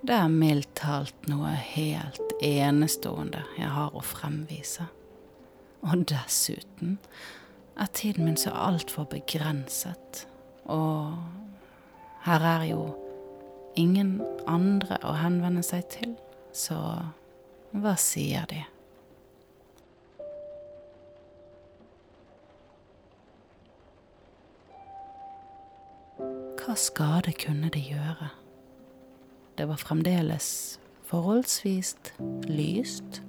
Det 0.05 0.17
er 0.17 0.29
mildt 0.29 0.75
talt 0.77 1.29
noe 1.31 1.55
helt 1.57 2.35
enestående 2.45 3.41
jeg 3.57 3.71
har 3.73 3.95
å 3.97 4.03
fremvise. 4.05 4.85
Og 5.85 6.05
dessuten 6.09 6.99
er 7.81 7.89
tiden 7.97 8.29
min 8.29 8.37
så 8.41 8.53
altfor 8.53 9.09
begrenset 9.09 10.27
og 10.65 11.17
her 12.25 12.45
er 12.49 12.65
jo 12.71 12.85
ingen 13.77 14.23
andre 14.49 14.97
å 15.05 15.17
henvende 15.19 15.65
seg 15.67 15.85
til, 15.93 16.15
så 16.55 16.79
hva 17.75 17.97
sier 18.01 18.47
de? 18.49 18.63
Hva 26.65 26.77
skade 26.81 27.35
kunne 27.37 27.69
de 27.75 27.83
gjøre? 27.91 28.31
Det 29.59 29.69
var 29.69 29.79
fremdeles 29.79 30.49
forholdsvis 31.07 31.93
lyst, 32.49 33.21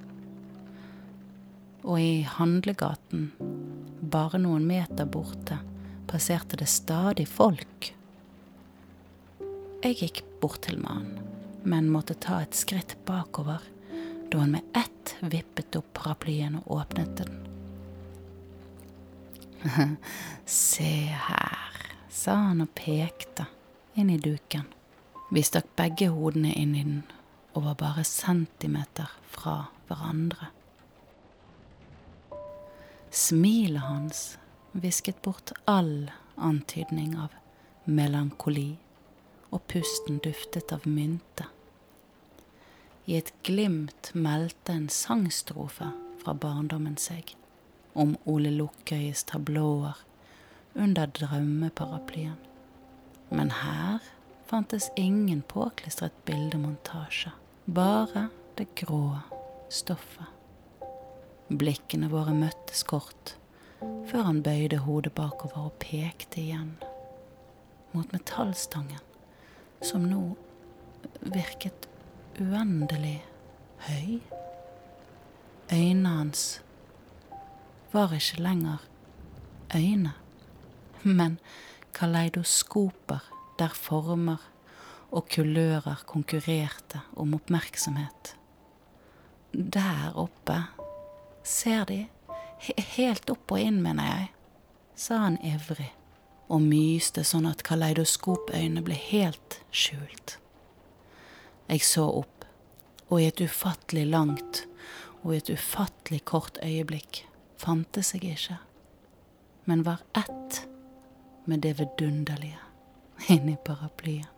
og 1.84 2.00
i 2.02 2.24
handlegaten, 2.26 3.28
bare 4.10 4.40
noen 4.42 4.64
meter 4.66 5.06
borte, 5.06 5.60
passerte 6.08 6.58
det 6.58 6.68
stadig 6.70 7.28
folk. 7.30 7.92
Jeg 9.86 9.98
gikk 10.00 10.22
bort 10.42 10.64
til 10.66 10.80
mannen, 10.82 11.20
men 11.64 11.92
måtte 11.94 12.16
ta 12.18 12.42
et 12.42 12.58
skritt 12.58 12.96
bakover 13.06 13.62
da 14.32 14.42
han 14.42 14.56
med 14.56 14.78
ett 14.78 15.16
vippet 15.22 15.76
opp 15.78 15.92
paraplyen 15.98 16.58
og 16.64 16.72
åpnet 16.80 17.20
den. 17.22 17.36
Se 20.46 20.94
her, 21.28 21.78
sa 22.10 22.36
han 22.50 22.66
og 22.66 22.74
pekte 22.78 23.46
inn 23.96 24.10
i 24.10 24.18
duken. 24.22 24.66
Vi 25.30 25.44
stakk 25.46 25.72
begge 25.78 26.10
hodene 26.14 26.54
inn 26.54 26.76
i 26.76 26.84
den 26.84 27.04
og 27.56 27.64
var 27.70 27.78
bare 27.80 28.04
centimeter 28.04 29.10
fra 29.32 29.68
hverandre. 29.88 30.50
Smilet 33.16 33.86
hans 33.86 34.24
visket 34.76 35.22
bort 35.22 35.52
all 35.66 36.12
antydning 36.36 37.16
av 37.18 37.32
melankoli 37.86 38.76
og 39.56 39.62
pusten 39.72 40.20
duftet 40.24 40.74
av 40.76 40.84
mynte. 40.90 41.48
I 43.06 43.20
et 43.20 43.32
glimt 43.48 44.12
meldte 44.18 44.74
en 44.74 44.90
sangstrofe 44.92 45.92
fra 46.24 46.34
barndommen 46.34 46.98
seg, 47.00 47.36
om 47.94 48.16
Ole 48.26 48.52
Lukkøyes 48.52 49.24
tablåer 49.30 50.02
under 50.74 51.08
drømmeparaplyen. 51.20 52.36
Men 53.30 53.54
her 53.62 54.04
fantes 54.50 54.90
ingen 55.00 55.42
påklistret 55.48 56.18
bildemontasje, 56.26 57.32
bare 57.66 58.28
det 58.58 58.68
grå 58.84 59.22
stoffet. 59.70 60.28
Blikkene 61.48 62.10
våre 62.10 62.34
møttes 62.36 62.84
kort, 62.90 63.36
før 63.80 64.28
han 64.30 64.44
bøyde 64.44 64.78
hodet 64.86 65.14
bakover 65.18 65.70
og 65.70 65.78
pekte 65.82 66.42
igjen 66.42 66.76
mot 67.96 68.12
metallstangen, 68.14 69.02
som 69.84 70.06
nå 70.10 70.36
virket 71.22 71.88
uendelig 72.40 73.20
høy. 73.88 74.20
Øynene 75.72 76.10
hans 76.10 76.44
var 77.94 78.14
ikke 78.14 78.44
lenger 78.44 78.84
øyne, 79.76 80.14
men 81.04 81.40
kaleidoskoper 81.96 83.24
der 83.60 83.72
former 83.74 84.42
og 85.12 85.30
kulører 85.32 86.04
konkurrerte 86.08 87.02
om 87.16 87.34
oppmerksomhet. 87.38 88.36
Der 89.54 90.12
oppe, 90.16 90.58
ser 91.44 91.86
De, 91.86 92.06
helt 92.98 93.30
opp 93.30 93.52
og 93.52 93.62
inn, 93.62 93.82
mener 93.84 94.10
jeg, 94.10 94.32
sa 94.96 95.22
han 95.26 95.38
ivrig 95.44 95.92
og 96.48 96.62
myste 96.62 97.24
sånn 97.26 97.48
at 97.50 97.64
kaleidoskopøynene 97.66 98.84
ble 98.86 98.98
helt 98.98 99.60
skjult. 99.74 100.38
Jeg 101.66 101.82
så 101.82 102.06
opp, 102.22 102.46
og 103.10 103.22
i 103.22 103.28
et 103.30 103.42
ufattelig 103.42 104.06
langt 104.10 104.66
og 105.24 105.34
i 105.34 105.40
et 105.40 105.50
ufattelig 105.50 106.22
kort 106.30 106.60
øyeblikk 106.62 107.24
fantes 107.62 108.14
jeg 108.14 108.36
ikke, 108.36 108.60
men 109.66 109.82
var 109.86 110.04
ett 110.18 110.62
med 111.50 111.64
det 111.66 111.76
vidunderlige 111.80 112.62
inni 113.34 113.58
paraplyen. 113.66 114.30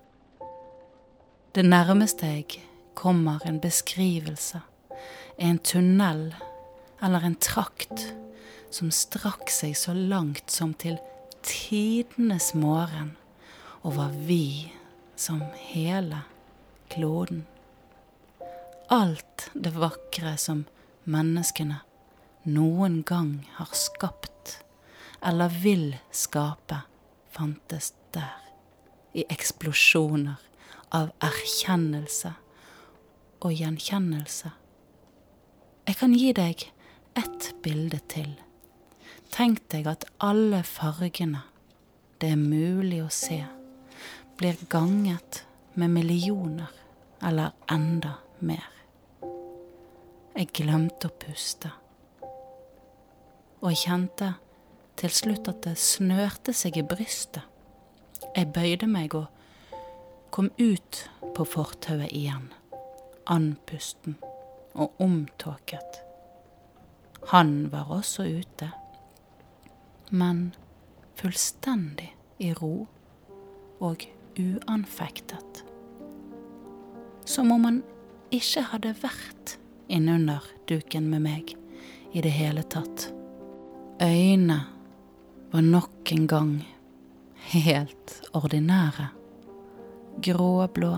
Det 1.55 1.65
nærmeste 1.65 2.27
jeg 2.27 2.61
kommer 2.93 3.43
en 3.47 3.59
beskrivelse, 3.59 4.61
en 5.37 5.59
tunnel 5.59 6.35
eller 7.01 7.25
en 7.25 7.35
trakt 7.35 8.07
som 8.73 8.91
strakk 8.91 9.51
seg 9.53 9.75
så 9.77 9.93
langt 9.95 10.51
som 10.51 10.73
til 10.73 10.97
tidenes 11.45 12.53
morgen, 12.57 13.15
og 13.83 13.95
var 13.99 14.15
vi 14.27 14.71
som 15.15 15.41
hele 15.71 16.23
kloden. 16.91 17.45
Alt 18.91 19.49
det 19.53 19.73
vakre 19.75 20.35
som 20.39 20.65
menneskene 21.07 21.81
noen 22.47 23.01
gang 23.07 23.47
har 23.57 23.71
skapt 23.75 24.59
eller 25.21 25.49
vil 25.63 25.95
skape, 26.11 26.81
fantes 27.33 27.93
der, 28.15 28.37
i 29.13 29.25
eksplosjoner 29.29 30.37
av 30.95 31.09
erkjennelse 31.23 32.33
og 33.41 33.53
gjenkjennelse. 33.53 34.51
Jeg 35.87 35.99
kan 35.99 36.15
gi 36.15 36.31
deg 36.35 36.67
ett 37.17 37.55
bilde 37.63 37.99
til. 38.11 38.29
Tenk 39.33 39.63
deg 39.73 39.87
at 39.89 40.05
alle 40.23 40.61
fargene 40.65 41.41
det 42.21 42.31
er 42.33 42.39
mulig 42.39 43.03
å 43.03 43.11
se, 43.13 43.43
blir 44.37 44.57
ganget 44.71 45.43
med 45.77 45.93
millioner 45.93 46.71
eller 47.25 47.53
enda 47.69 48.15
mer. 48.39 48.69
Jeg 50.37 50.49
glemte 50.53 51.09
å 51.09 51.17
puste. 51.21 51.69
Og 53.61 53.69
jeg 53.73 53.83
kjente 53.83 54.31
til 54.97 55.13
slutt 55.13 55.49
at 55.49 55.61
det 55.65 55.77
snørte 55.81 56.53
seg 56.57 56.77
i 56.77 56.85
brystet. 56.85 57.45
Jeg 58.33 58.51
bøyde 58.53 58.89
meg 58.89 59.13
og 59.17 59.29
kom 60.33 60.49
ut 60.57 61.03
på 61.37 61.45
fortauet 61.45 62.13
igjen, 62.13 62.51
andpusten 63.29 64.17
og 64.77 64.93
omtåket. 65.01 66.06
Han 67.27 67.69
var 67.71 67.91
også 67.91 68.23
ute, 68.23 68.71
men 70.09 70.53
fullstendig 71.19 72.13
i 72.39 72.53
ro 72.55 72.87
og 73.83 74.05
uanfektet 74.37 75.67
som 77.29 77.51
om 77.51 77.63
han 77.63 77.81
ikke 78.31 78.63
hadde 78.71 78.93
vært 79.01 79.57
innunder 79.91 80.43
duken 80.69 81.09
med 81.11 81.23
meg 81.25 81.53
i 82.15 82.23
det 82.23 82.31
hele 82.33 82.63
tatt. 82.63 83.09
Øynene 84.01 84.59
var 85.51 85.65
nok 85.65 86.11
en 86.15 86.27
gang 86.27 86.51
helt 87.51 88.13
ordinære. 88.37 89.09
Gråblå 90.23 90.93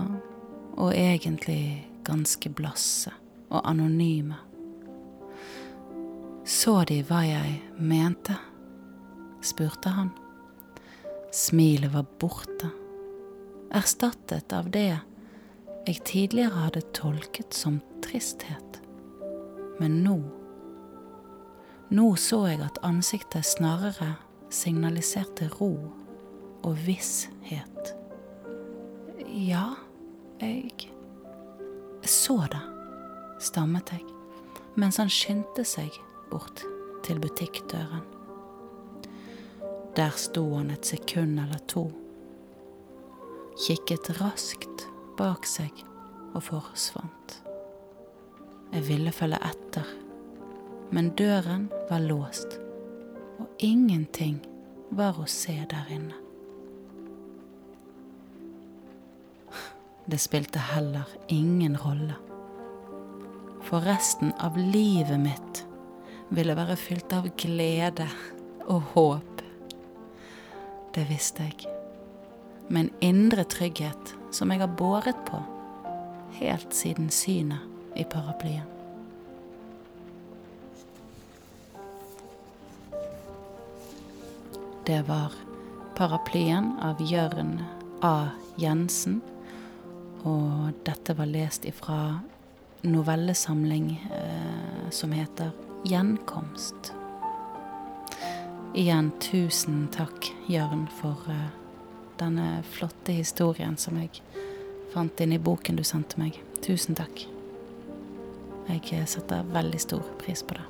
og 0.76 0.94
egentlig 0.94 1.86
ganske 2.06 2.50
blasse 2.50 3.12
og 3.50 3.60
anonyme. 3.68 4.38
Så 6.50 6.72
de 6.88 6.96
hva 7.06 7.20
jeg 7.22 7.60
mente? 7.78 8.34
spurte 9.40 9.92
han. 9.94 10.08
Smilet 11.32 11.92
var 11.94 12.08
borte, 12.18 12.72
erstattet 13.70 14.50
av 14.52 14.66
det 14.74 14.88
jeg 15.86 16.00
tidligere 16.10 16.64
hadde 16.64 16.82
tolket 16.96 17.54
som 17.54 17.78
tristhet. 18.02 18.80
Men 19.78 20.02
nå 20.04 20.18
Nå 21.90 22.08
så 22.22 22.44
jeg 22.46 22.60
at 22.62 22.82
ansiktet 22.86 23.46
snarere 23.46 24.12
signaliserte 24.50 25.48
ro 25.56 25.72
og 26.66 26.84
visshet. 26.86 27.94
Ja, 29.26 29.72
jeg 30.42 30.90
så 32.06 32.36
det, 32.50 32.62
stammet 33.42 33.90
jeg, 33.94 34.06
mens 34.78 35.02
han 35.02 35.10
skyndte 35.10 35.66
seg 35.66 35.98
bort 36.30 36.64
til 37.04 37.20
butikkdøren. 37.20 38.04
Der 39.96 40.14
sto 40.16 40.44
han 40.54 40.70
et 40.70 40.86
sekund 40.86 41.40
eller 41.42 41.58
to, 41.68 41.88
kikket 43.58 44.12
raskt 44.20 44.86
bak 45.18 45.46
seg 45.48 45.82
og 46.32 46.44
forsvant. 46.46 47.40
Jeg 48.70 48.86
ville 48.86 49.12
følge 49.12 49.40
etter, 49.44 49.86
men 50.94 51.10
døren 51.18 51.66
var 51.90 52.02
låst, 52.04 52.54
og 53.42 53.48
ingenting 53.58 54.38
var 54.94 55.18
å 55.18 55.26
se 55.26 55.56
der 55.70 55.90
inne. 55.90 56.16
Det 60.10 60.18
spilte 60.18 60.62
heller 60.72 61.10
ingen 61.28 61.76
rolle, 61.78 62.14
for 63.66 63.82
resten 63.86 64.32
av 64.42 64.56
livet 64.58 65.20
mitt 65.22 65.64
ville 66.30 66.54
være 66.54 66.78
fylt 66.78 67.12
av 67.14 67.28
glede 67.38 68.06
og 68.70 68.82
håp. 68.94 69.42
Det 70.94 71.06
visste 71.10 71.46
jeg, 71.46 71.70
med 72.68 72.86
en 72.86 72.92
indre 73.12 73.44
trygghet 73.50 74.14
som 74.34 74.50
jeg 74.50 74.62
har 74.62 74.76
båret 74.78 75.18
på 75.26 75.42
helt 76.38 76.74
siden 76.74 77.10
synet 77.10 77.66
i 77.98 78.04
paraplyen. 78.06 78.66
Det 84.86 85.02
var 85.06 85.34
paraplyen 85.94 86.72
av 86.82 87.02
Jørn 87.04 87.58
A. 88.02 88.30
Jensen, 88.58 89.20
og 90.26 90.72
dette 90.86 91.14
var 91.18 91.30
lest 91.30 91.66
ifra 91.68 92.20
novellesamling 92.82 93.92
eh, 94.10 94.88
som 94.90 95.12
heter 95.12 95.52
Gjenkomst. 95.84 96.92
Igjen 98.74 99.10
tusen 99.20 99.88
takk, 99.92 100.30
Jørn, 100.46 100.88
for 101.00 101.16
uh, 101.28 101.48
denne 102.20 102.62
flotte 102.70 103.12
historien 103.12 103.76
som 103.80 103.96
jeg 103.98 104.20
fant 104.92 105.20
inn 105.20 105.32
i 105.32 105.40
boken 105.40 105.80
du 105.80 105.84
sendte 105.86 106.20
meg. 106.20 106.36
Tusen 106.62 106.98
takk. 106.98 107.24
Jeg 108.70 109.08
setter 109.10 109.42
veldig 109.50 109.80
stor 109.82 110.04
pris 110.20 110.44
på 110.46 110.54
det. 110.54 110.66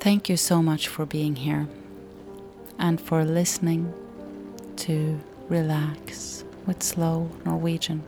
Thank 0.00 0.28
you 0.30 0.36
so 0.36 0.62
much 0.62 0.88
for 0.88 1.04
being 1.04 1.36
here 1.36 1.66
and 2.78 3.00
for 3.00 3.24
listening 3.24 3.92
to 4.76 5.20
Relax 5.48 6.44
with 6.66 6.82
Slow 6.82 7.28
Norwegian. 7.44 8.02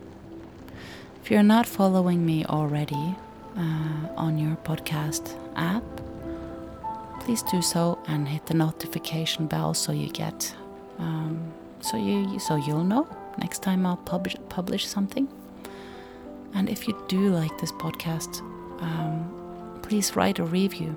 If 1.23 1.29
you're 1.29 1.43
not 1.43 1.67
following 1.67 2.25
me 2.25 2.45
already 2.45 3.15
uh, 3.55 4.07
on 4.17 4.39
your 4.39 4.55
podcast 4.63 5.37
app, 5.55 5.83
please 7.19 7.43
do 7.43 7.61
so 7.61 7.99
and 8.07 8.27
hit 8.27 8.47
the 8.47 8.55
notification 8.55 9.45
bell 9.45 9.75
so 9.75 9.91
you 9.91 10.09
get 10.09 10.55
um, 10.97 11.53
so 11.79 11.95
you 11.95 12.39
so 12.39 12.55
you'll 12.55 12.83
know 12.83 13.07
next 13.37 13.61
time 13.61 13.85
I'll 13.85 13.97
publish 13.97 14.35
publish 14.49 14.87
something. 14.87 15.27
And 16.55 16.67
if 16.67 16.87
you 16.87 16.99
do 17.07 17.29
like 17.29 17.55
this 17.59 17.71
podcast, 17.73 18.39
um, 18.81 19.79
please 19.83 20.15
write 20.15 20.39
a 20.39 20.43
review. 20.43 20.95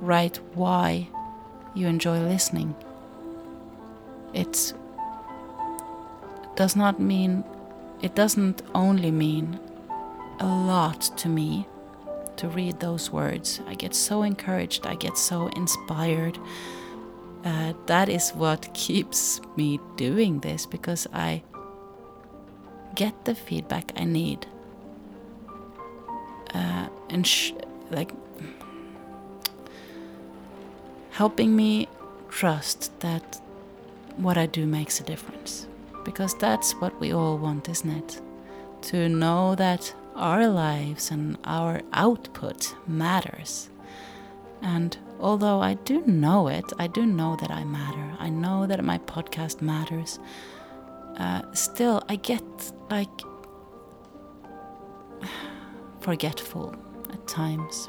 Write 0.00 0.36
why 0.54 1.08
you 1.74 1.88
enjoy 1.88 2.20
listening. 2.20 2.72
It 4.32 4.72
does 6.54 6.76
not 6.76 7.00
mean 7.00 7.42
it 8.02 8.14
doesn't 8.14 8.62
only 8.74 9.10
mean 9.10 9.58
a 10.40 10.46
lot 10.46 11.00
to 11.18 11.28
me 11.28 11.66
to 12.36 12.48
read 12.48 12.80
those 12.80 13.10
words. 13.10 13.60
I 13.66 13.74
get 13.74 13.94
so 13.94 14.22
encouraged, 14.22 14.86
I 14.86 14.94
get 14.94 15.18
so 15.18 15.48
inspired. 15.48 16.38
Uh, 17.44 17.72
that 17.86 18.08
is 18.08 18.30
what 18.30 18.72
keeps 18.74 19.40
me 19.56 19.80
doing 19.96 20.40
this 20.40 20.66
because 20.66 21.06
I 21.12 21.42
get 22.94 23.24
the 23.24 23.34
feedback 23.34 23.92
I 23.96 24.04
need. 24.04 24.46
Uh, 26.54 26.88
and 27.10 27.26
sh- 27.26 27.52
like 27.90 28.12
helping 31.10 31.54
me 31.56 31.88
trust 32.28 32.98
that 33.00 33.40
what 34.16 34.36
I 34.38 34.46
do 34.46 34.66
makes 34.66 35.00
a 35.00 35.04
difference. 35.04 35.66
Because 36.08 36.32
that's 36.38 36.72
what 36.80 36.98
we 37.00 37.12
all 37.12 37.36
want, 37.36 37.68
isn't 37.68 37.90
it? 37.90 38.22
To 38.88 39.10
know 39.10 39.54
that 39.56 39.94
our 40.16 40.48
lives 40.48 41.10
and 41.10 41.36
our 41.44 41.82
output 41.92 42.74
matters. 42.86 43.68
And 44.62 44.96
although 45.20 45.60
I 45.60 45.74
do 45.74 46.00
know 46.06 46.48
it, 46.48 46.64
I 46.78 46.86
do 46.86 47.04
know 47.04 47.36
that 47.42 47.50
I 47.50 47.62
matter. 47.64 48.16
I 48.18 48.30
know 48.30 48.66
that 48.66 48.82
my 48.82 48.96
podcast 48.96 49.60
matters. 49.60 50.18
Uh, 51.18 51.42
still, 51.52 52.02
I 52.08 52.16
get 52.16 52.42
like 52.88 53.20
forgetful 56.00 56.74
at 57.12 57.28
times. 57.28 57.86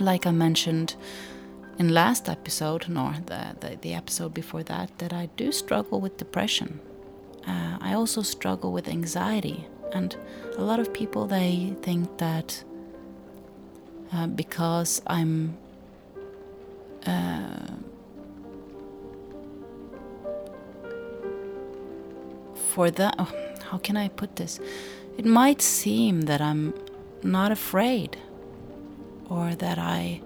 Like 0.00 0.26
I 0.26 0.30
mentioned 0.30 0.96
in 1.78 1.92
last 1.92 2.26
episode, 2.26 2.88
nor 2.88 3.16
the, 3.26 3.54
the, 3.60 3.76
the 3.82 3.92
episode 3.92 4.32
before 4.32 4.62
that, 4.62 4.98
that 4.98 5.12
I 5.12 5.26
do 5.36 5.52
struggle 5.52 6.00
with 6.00 6.16
depression. 6.16 6.80
Uh, 7.48 7.78
I 7.80 7.94
also 7.94 8.22
struggle 8.22 8.72
with 8.72 8.88
anxiety 8.88 9.66
and 9.92 10.14
a 10.56 10.62
lot 10.62 10.80
of 10.80 10.92
people 10.92 11.26
they 11.26 11.74
think 11.82 12.18
that 12.18 12.62
uh, 14.12 14.26
because 14.26 15.02
I'm 15.06 15.56
uh, 17.06 17.72
for 22.54 22.90
that, 22.90 23.14
oh, 23.18 23.32
how 23.70 23.78
can 23.78 23.96
I 23.96 24.08
put 24.08 24.36
this? 24.36 24.60
It 25.16 25.24
might 25.24 25.60
seem 25.62 26.22
that 26.22 26.40
I'm 26.40 26.74
not 27.22 27.50
afraid, 27.50 28.16
or 29.28 29.54
that 29.56 29.78
I 29.78 30.20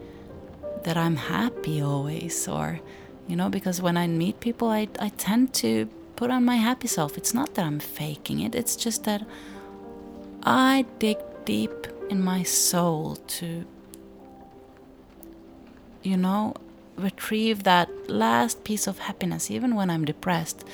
that 0.84 0.96
I'm 0.96 1.16
happy 1.16 1.80
always, 1.80 2.48
or 2.48 2.80
you 3.28 3.36
know, 3.36 3.48
because 3.48 3.80
when 3.80 3.96
I 3.96 4.06
meet 4.06 4.40
people, 4.40 4.68
I 4.68 4.88
I 4.98 5.08
tend 5.10 5.54
to 5.54 5.88
put 6.16 6.30
on 6.30 6.44
my 6.44 6.56
happy 6.56 6.88
self. 6.88 7.16
It's 7.16 7.34
not 7.34 7.54
that 7.54 7.64
I'm 7.64 7.78
faking 7.78 8.40
it. 8.40 8.54
It's 8.54 8.76
just 8.76 9.04
that 9.04 9.26
I 10.42 10.84
dig 10.98 11.18
deep 11.44 11.86
in 12.10 12.22
my 12.22 12.42
soul 12.42 13.16
to, 13.16 13.64
you 16.02 16.16
know, 16.16 16.54
retrieve 16.96 17.62
that 17.64 17.88
last 18.10 18.64
piece 18.64 18.86
of 18.86 18.98
happiness, 19.00 19.50
even 19.50 19.74
when 19.74 19.90
I'm 19.90 20.04
depressed, 20.04 20.64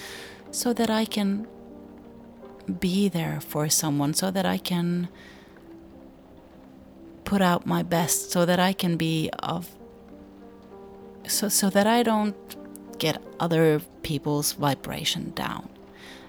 so 0.51 0.73
that 0.73 0.91
I 0.91 1.05
can 1.05 1.47
be 2.81 3.09
there 3.09 3.41
for 3.41 3.69
someone, 3.69 4.15
so 4.15 4.31
that 4.31 4.45
I 4.45 4.59
can 4.59 5.09
put 7.25 7.41
out 7.41 7.67
my 7.67 7.83
best, 7.83 8.31
so 8.31 8.45
that 8.45 8.59
I 8.59 8.73
can 8.73 8.97
be 8.97 9.31
of, 9.39 9.71
so, 11.27 11.49
so 11.49 11.71
that 11.71 11.87
I 11.87 12.03
don't 12.03 12.37
get 12.99 13.23
other 13.39 13.81
people's 14.03 14.53
vibration 14.53 15.33
down. 15.35 15.69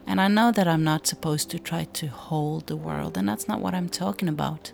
And 0.08 0.20
I 0.20 0.28
know 0.28 0.52
that 0.52 0.68
I'm 0.68 0.84
not 0.84 1.06
supposed 1.06 1.52
to 1.52 1.60
try 1.60 1.84
to 1.84 2.08
hold 2.08 2.66
the 2.66 2.76
world, 2.76 3.16
and 3.16 3.30
that's 3.30 3.48
not 3.48 3.62
what 3.62 3.76
I'm 3.76 3.90
talking 3.90 4.28
about. 4.28 4.72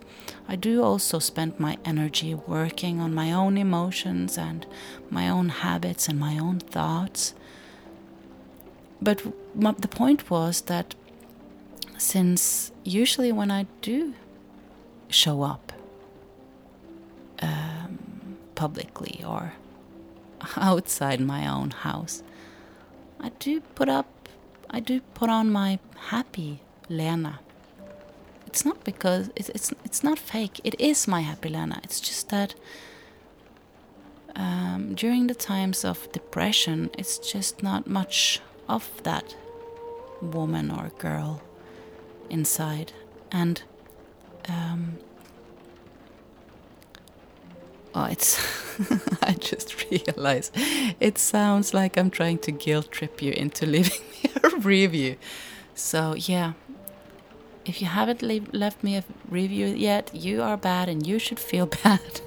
I 0.48 0.56
do 0.56 0.82
also 0.82 1.18
spend 1.18 1.60
my 1.60 1.76
energy 1.84 2.34
working 2.34 3.00
on 3.00 3.14
my 3.14 3.32
own 3.32 3.58
emotions 3.58 4.38
and 4.38 4.66
my 5.10 5.28
own 5.28 5.50
habits 5.50 6.08
and 6.08 6.18
my 6.18 6.38
own 6.38 6.60
thoughts. 6.60 7.34
But 9.02 9.22
the 9.54 9.88
point 9.88 10.30
was 10.30 10.62
that 10.62 10.94
since 11.98 12.72
usually 12.84 13.32
when 13.32 13.50
I 13.50 13.66
do 13.82 14.14
show 15.08 15.42
up 15.42 15.72
um, 17.42 18.38
publicly 18.54 19.22
or 19.26 19.52
outside 20.56 21.20
my 21.20 21.46
own 21.46 21.70
house, 21.70 22.22
I 23.20 23.30
do 23.38 23.60
put 23.60 23.88
up 23.88 24.06
I 24.70 24.80
do 24.80 25.00
put 25.14 25.30
on 25.30 25.50
my 25.50 25.78
happy 26.08 26.60
Lena. 26.88 27.40
It's 28.46 28.64
not 28.64 28.84
because 28.84 29.30
it's 29.36 29.48
it's 29.50 29.72
it's 29.84 30.02
not 30.02 30.18
fake. 30.18 30.60
It 30.64 30.78
is 30.80 31.06
my 31.06 31.20
happy 31.20 31.48
Lena. 31.48 31.80
It's 31.84 32.00
just 32.00 32.28
that 32.30 32.54
um, 34.34 34.94
during 34.94 35.28
the 35.28 35.34
times 35.34 35.84
of 35.84 36.10
depression, 36.12 36.90
it's 36.98 37.18
just 37.18 37.62
not 37.62 37.86
much 37.86 38.40
of 38.68 39.02
that 39.04 39.34
woman 40.20 40.70
or 40.70 40.90
girl 40.98 41.42
inside, 42.28 42.92
and 43.32 43.62
um, 44.48 44.98
Oh, 47.96 48.04
it's. 48.04 48.38
I 49.22 49.32
just 49.32 49.90
realized 49.90 50.52
it 51.00 51.16
sounds 51.16 51.72
like 51.72 51.96
I'm 51.96 52.10
trying 52.10 52.36
to 52.40 52.52
guilt 52.52 52.92
trip 52.92 53.22
you 53.22 53.32
into 53.32 53.64
leaving 53.64 54.02
me 54.22 54.30
a 54.44 54.50
review. 54.58 55.16
So, 55.74 56.14
yeah. 56.14 56.52
If 57.64 57.80
you 57.80 57.88
haven't 57.88 58.20
leave, 58.20 58.52
left 58.52 58.84
me 58.84 58.98
a 58.98 59.04
review 59.30 59.68
yet, 59.68 60.10
you 60.14 60.42
are 60.42 60.58
bad 60.58 60.90
and 60.90 61.06
you 61.06 61.18
should 61.18 61.40
feel 61.40 61.66
bad. 61.84 62.20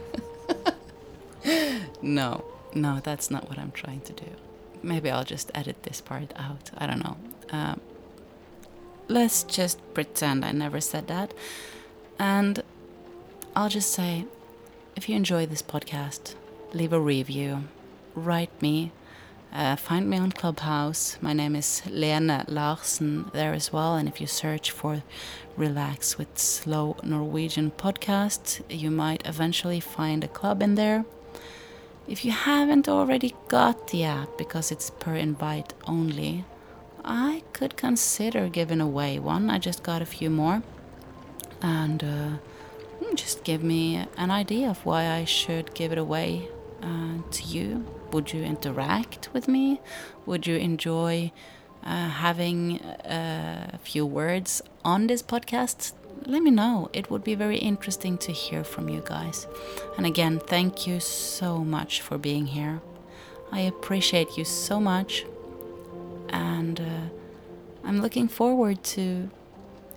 no, 2.02 2.44
no, 2.74 3.00
that's 3.04 3.30
not 3.30 3.48
what 3.48 3.60
I'm 3.60 3.72
trying 3.72 4.02
to 4.02 4.14
do. 4.14 4.26
Maybe 4.82 5.12
I'll 5.12 5.24
just 5.24 5.52
edit 5.54 5.84
this 5.84 6.02
part 6.02 6.34
out. 6.36 6.72
I 6.80 6.88
don't 6.88 7.04
know. 7.04 7.18
Um, 7.52 7.80
let's 9.08 9.44
just 9.44 9.78
pretend 9.94 10.44
I 10.44 10.52
never 10.52 10.82
said 10.82 11.08
that. 11.10 11.32
And 12.18 12.64
I'll 13.56 13.70
just 13.70 13.92
say 13.92 14.26
if 15.00 15.08
you 15.08 15.16
enjoy 15.16 15.46
this 15.46 15.62
podcast, 15.62 16.36
leave 16.74 16.92
a 16.92 17.00
review, 17.00 17.64
write 18.16 18.62
me, 18.62 18.92
uh, 19.54 19.74
find 19.78 20.10
me 20.10 20.18
on 20.18 20.30
Clubhouse. 20.30 21.18
My 21.22 21.32
name 21.32 21.56
is 21.56 21.82
Lena 21.90 22.44
Larsen 22.50 23.32
there 23.32 23.54
as 23.54 23.72
well. 23.72 23.96
And 23.96 24.10
if 24.10 24.20
you 24.20 24.28
search 24.28 24.72
for 24.72 25.02
Relax 25.56 26.18
with 26.18 26.38
Slow 26.38 26.98
Norwegian 27.02 27.72
podcast, 27.72 28.62
you 28.70 28.92
might 28.92 29.26
eventually 29.26 29.80
find 29.80 30.26
a 30.26 30.28
club 30.28 30.62
in 30.62 30.76
there. 30.76 31.06
If 32.06 32.26
you 32.26 32.34
haven't 32.34 32.90
already 32.90 33.34
got 33.48 33.88
the 33.88 34.04
app 34.04 34.38
because 34.38 34.70
it's 34.70 34.90
per 34.90 35.16
invite 35.16 35.74
only, 35.88 36.44
I 37.06 37.44
could 37.54 37.78
consider 37.78 38.50
giving 38.50 38.82
away 38.82 39.18
one. 39.18 39.50
I 39.50 39.60
just 39.60 39.82
got 39.82 40.02
a 40.02 40.06
few 40.18 40.30
more. 40.30 40.62
And 41.62 42.04
uh, 42.04 42.30
just 43.16 43.44
give 43.44 43.64
me 43.64 44.06
an 44.18 44.32
idea 44.32 44.70
of 44.70 44.86
why 44.86 45.10
I 45.10 45.26
should 45.26 45.74
give 45.74 45.92
it 45.92 45.98
away 45.98 46.48
uh, 46.82 47.18
to 47.32 47.44
you. 47.44 47.86
Would 48.12 48.34
you 48.34 48.44
interact 48.44 49.30
with 49.34 49.48
me? 49.48 49.82
Would 50.26 50.48
you 50.48 50.56
enjoy 50.56 51.32
uh, 51.84 52.10
having 52.10 52.80
uh, 52.82 53.70
a 53.74 53.78
few 53.78 54.06
words 54.06 54.62
on 54.84 55.08
this 55.08 55.22
podcast? 55.22 55.94
Let 56.26 56.42
me 56.44 56.52
know. 56.52 56.90
It 56.92 57.10
would 57.10 57.24
be 57.24 57.36
very 57.36 57.58
interesting 57.58 58.18
to 58.20 58.32
hear 58.32 58.64
from 58.64 58.90
you 58.90 59.02
guys. 59.06 59.48
And 59.98 60.06
again, 60.06 60.40
thank 60.40 60.88
you 60.88 61.00
so 61.00 61.60
much 61.64 62.02
for 62.02 62.18
being 62.18 62.48
here. 62.48 62.82
I 63.52 63.62
appreciate 63.62 64.38
you 64.38 64.46
so 64.46 64.80
much. 64.80 65.26
And 66.30 66.80
uh, 66.80 67.88
I'm 67.88 68.02
looking 68.02 68.28
forward 68.28 68.84
to 68.96 69.30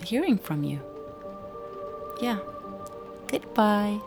hearing 0.05 0.39
from 0.39 0.65
you. 0.65 0.81
Yeah. 2.21 2.39
Goodbye. 3.33 3.99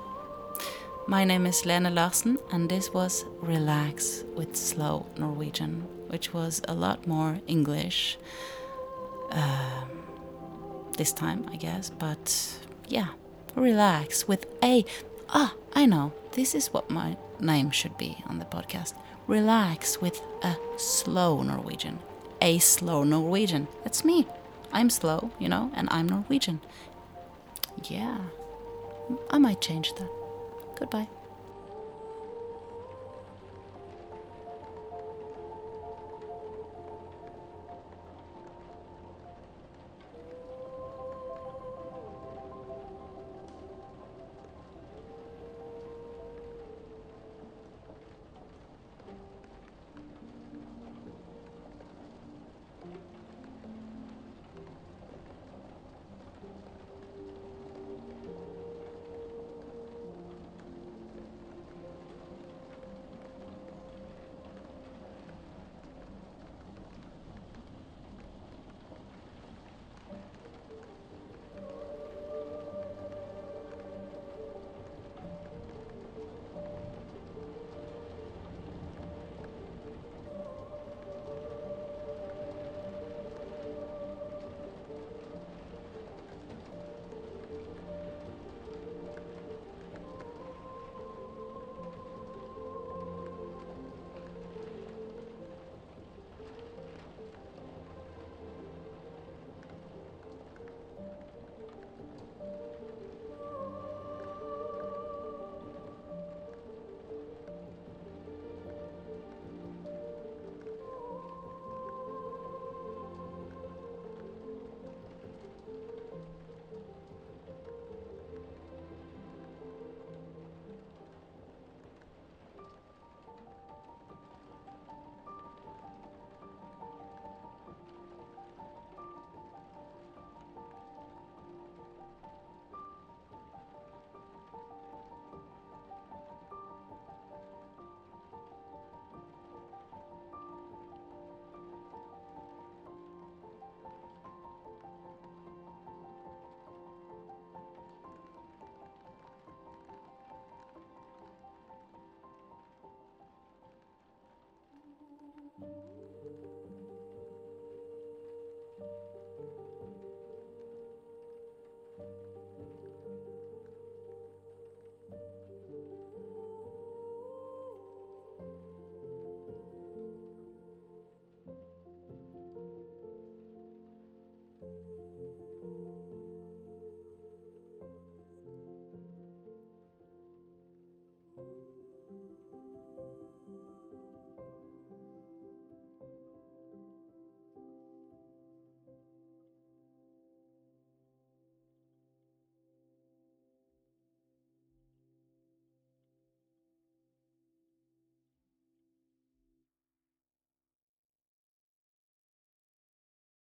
My 1.07 1.23
name 1.23 1.47
is 1.47 1.65
Lena 1.65 1.89
Larsen, 1.89 2.37
and 2.51 2.69
this 2.69 2.93
was 2.93 3.25
Relax 3.41 4.23
with 4.35 4.55
Slow 4.55 5.07
Norwegian, 5.17 5.81
which 6.09 6.31
was 6.31 6.61
a 6.67 6.75
lot 6.75 7.07
more 7.07 7.39
English 7.47 8.19
um, 9.31 9.89
this 10.95 11.11
time, 11.11 11.49
I 11.51 11.55
guess. 11.55 11.89
But 11.89 12.59
yeah, 12.87 13.07
relax 13.55 14.27
with 14.27 14.45
a. 14.63 14.85
Ah, 15.29 15.55
I 15.73 15.87
know. 15.87 16.13
This 16.33 16.53
is 16.53 16.67
what 16.67 16.91
my 16.91 17.17
name 17.39 17.71
should 17.71 17.97
be 17.97 18.23
on 18.27 18.37
the 18.37 18.45
podcast. 18.45 18.93
Relax 19.25 19.99
with 19.99 20.21
a 20.43 20.55
slow 20.77 21.41
Norwegian. 21.41 21.97
A 22.43 22.59
slow 22.59 23.03
Norwegian. 23.03 23.69
That's 23.83 24.05
me. 24.05 24.27
I'm 24.71 24.91
slow, 24.91 25.31
you 25.39 25.49
know, 25.49 25.71
and 25.73 25.87
I'm 25.89 26.07
Norwegian. 26.07 26.61
Yeah. 27.89 28.19
I 29.29 29.37
might 29.37 29.61
change 29.61 29.93
that. 29.95 30.09
Goodbye. 30.75 31.07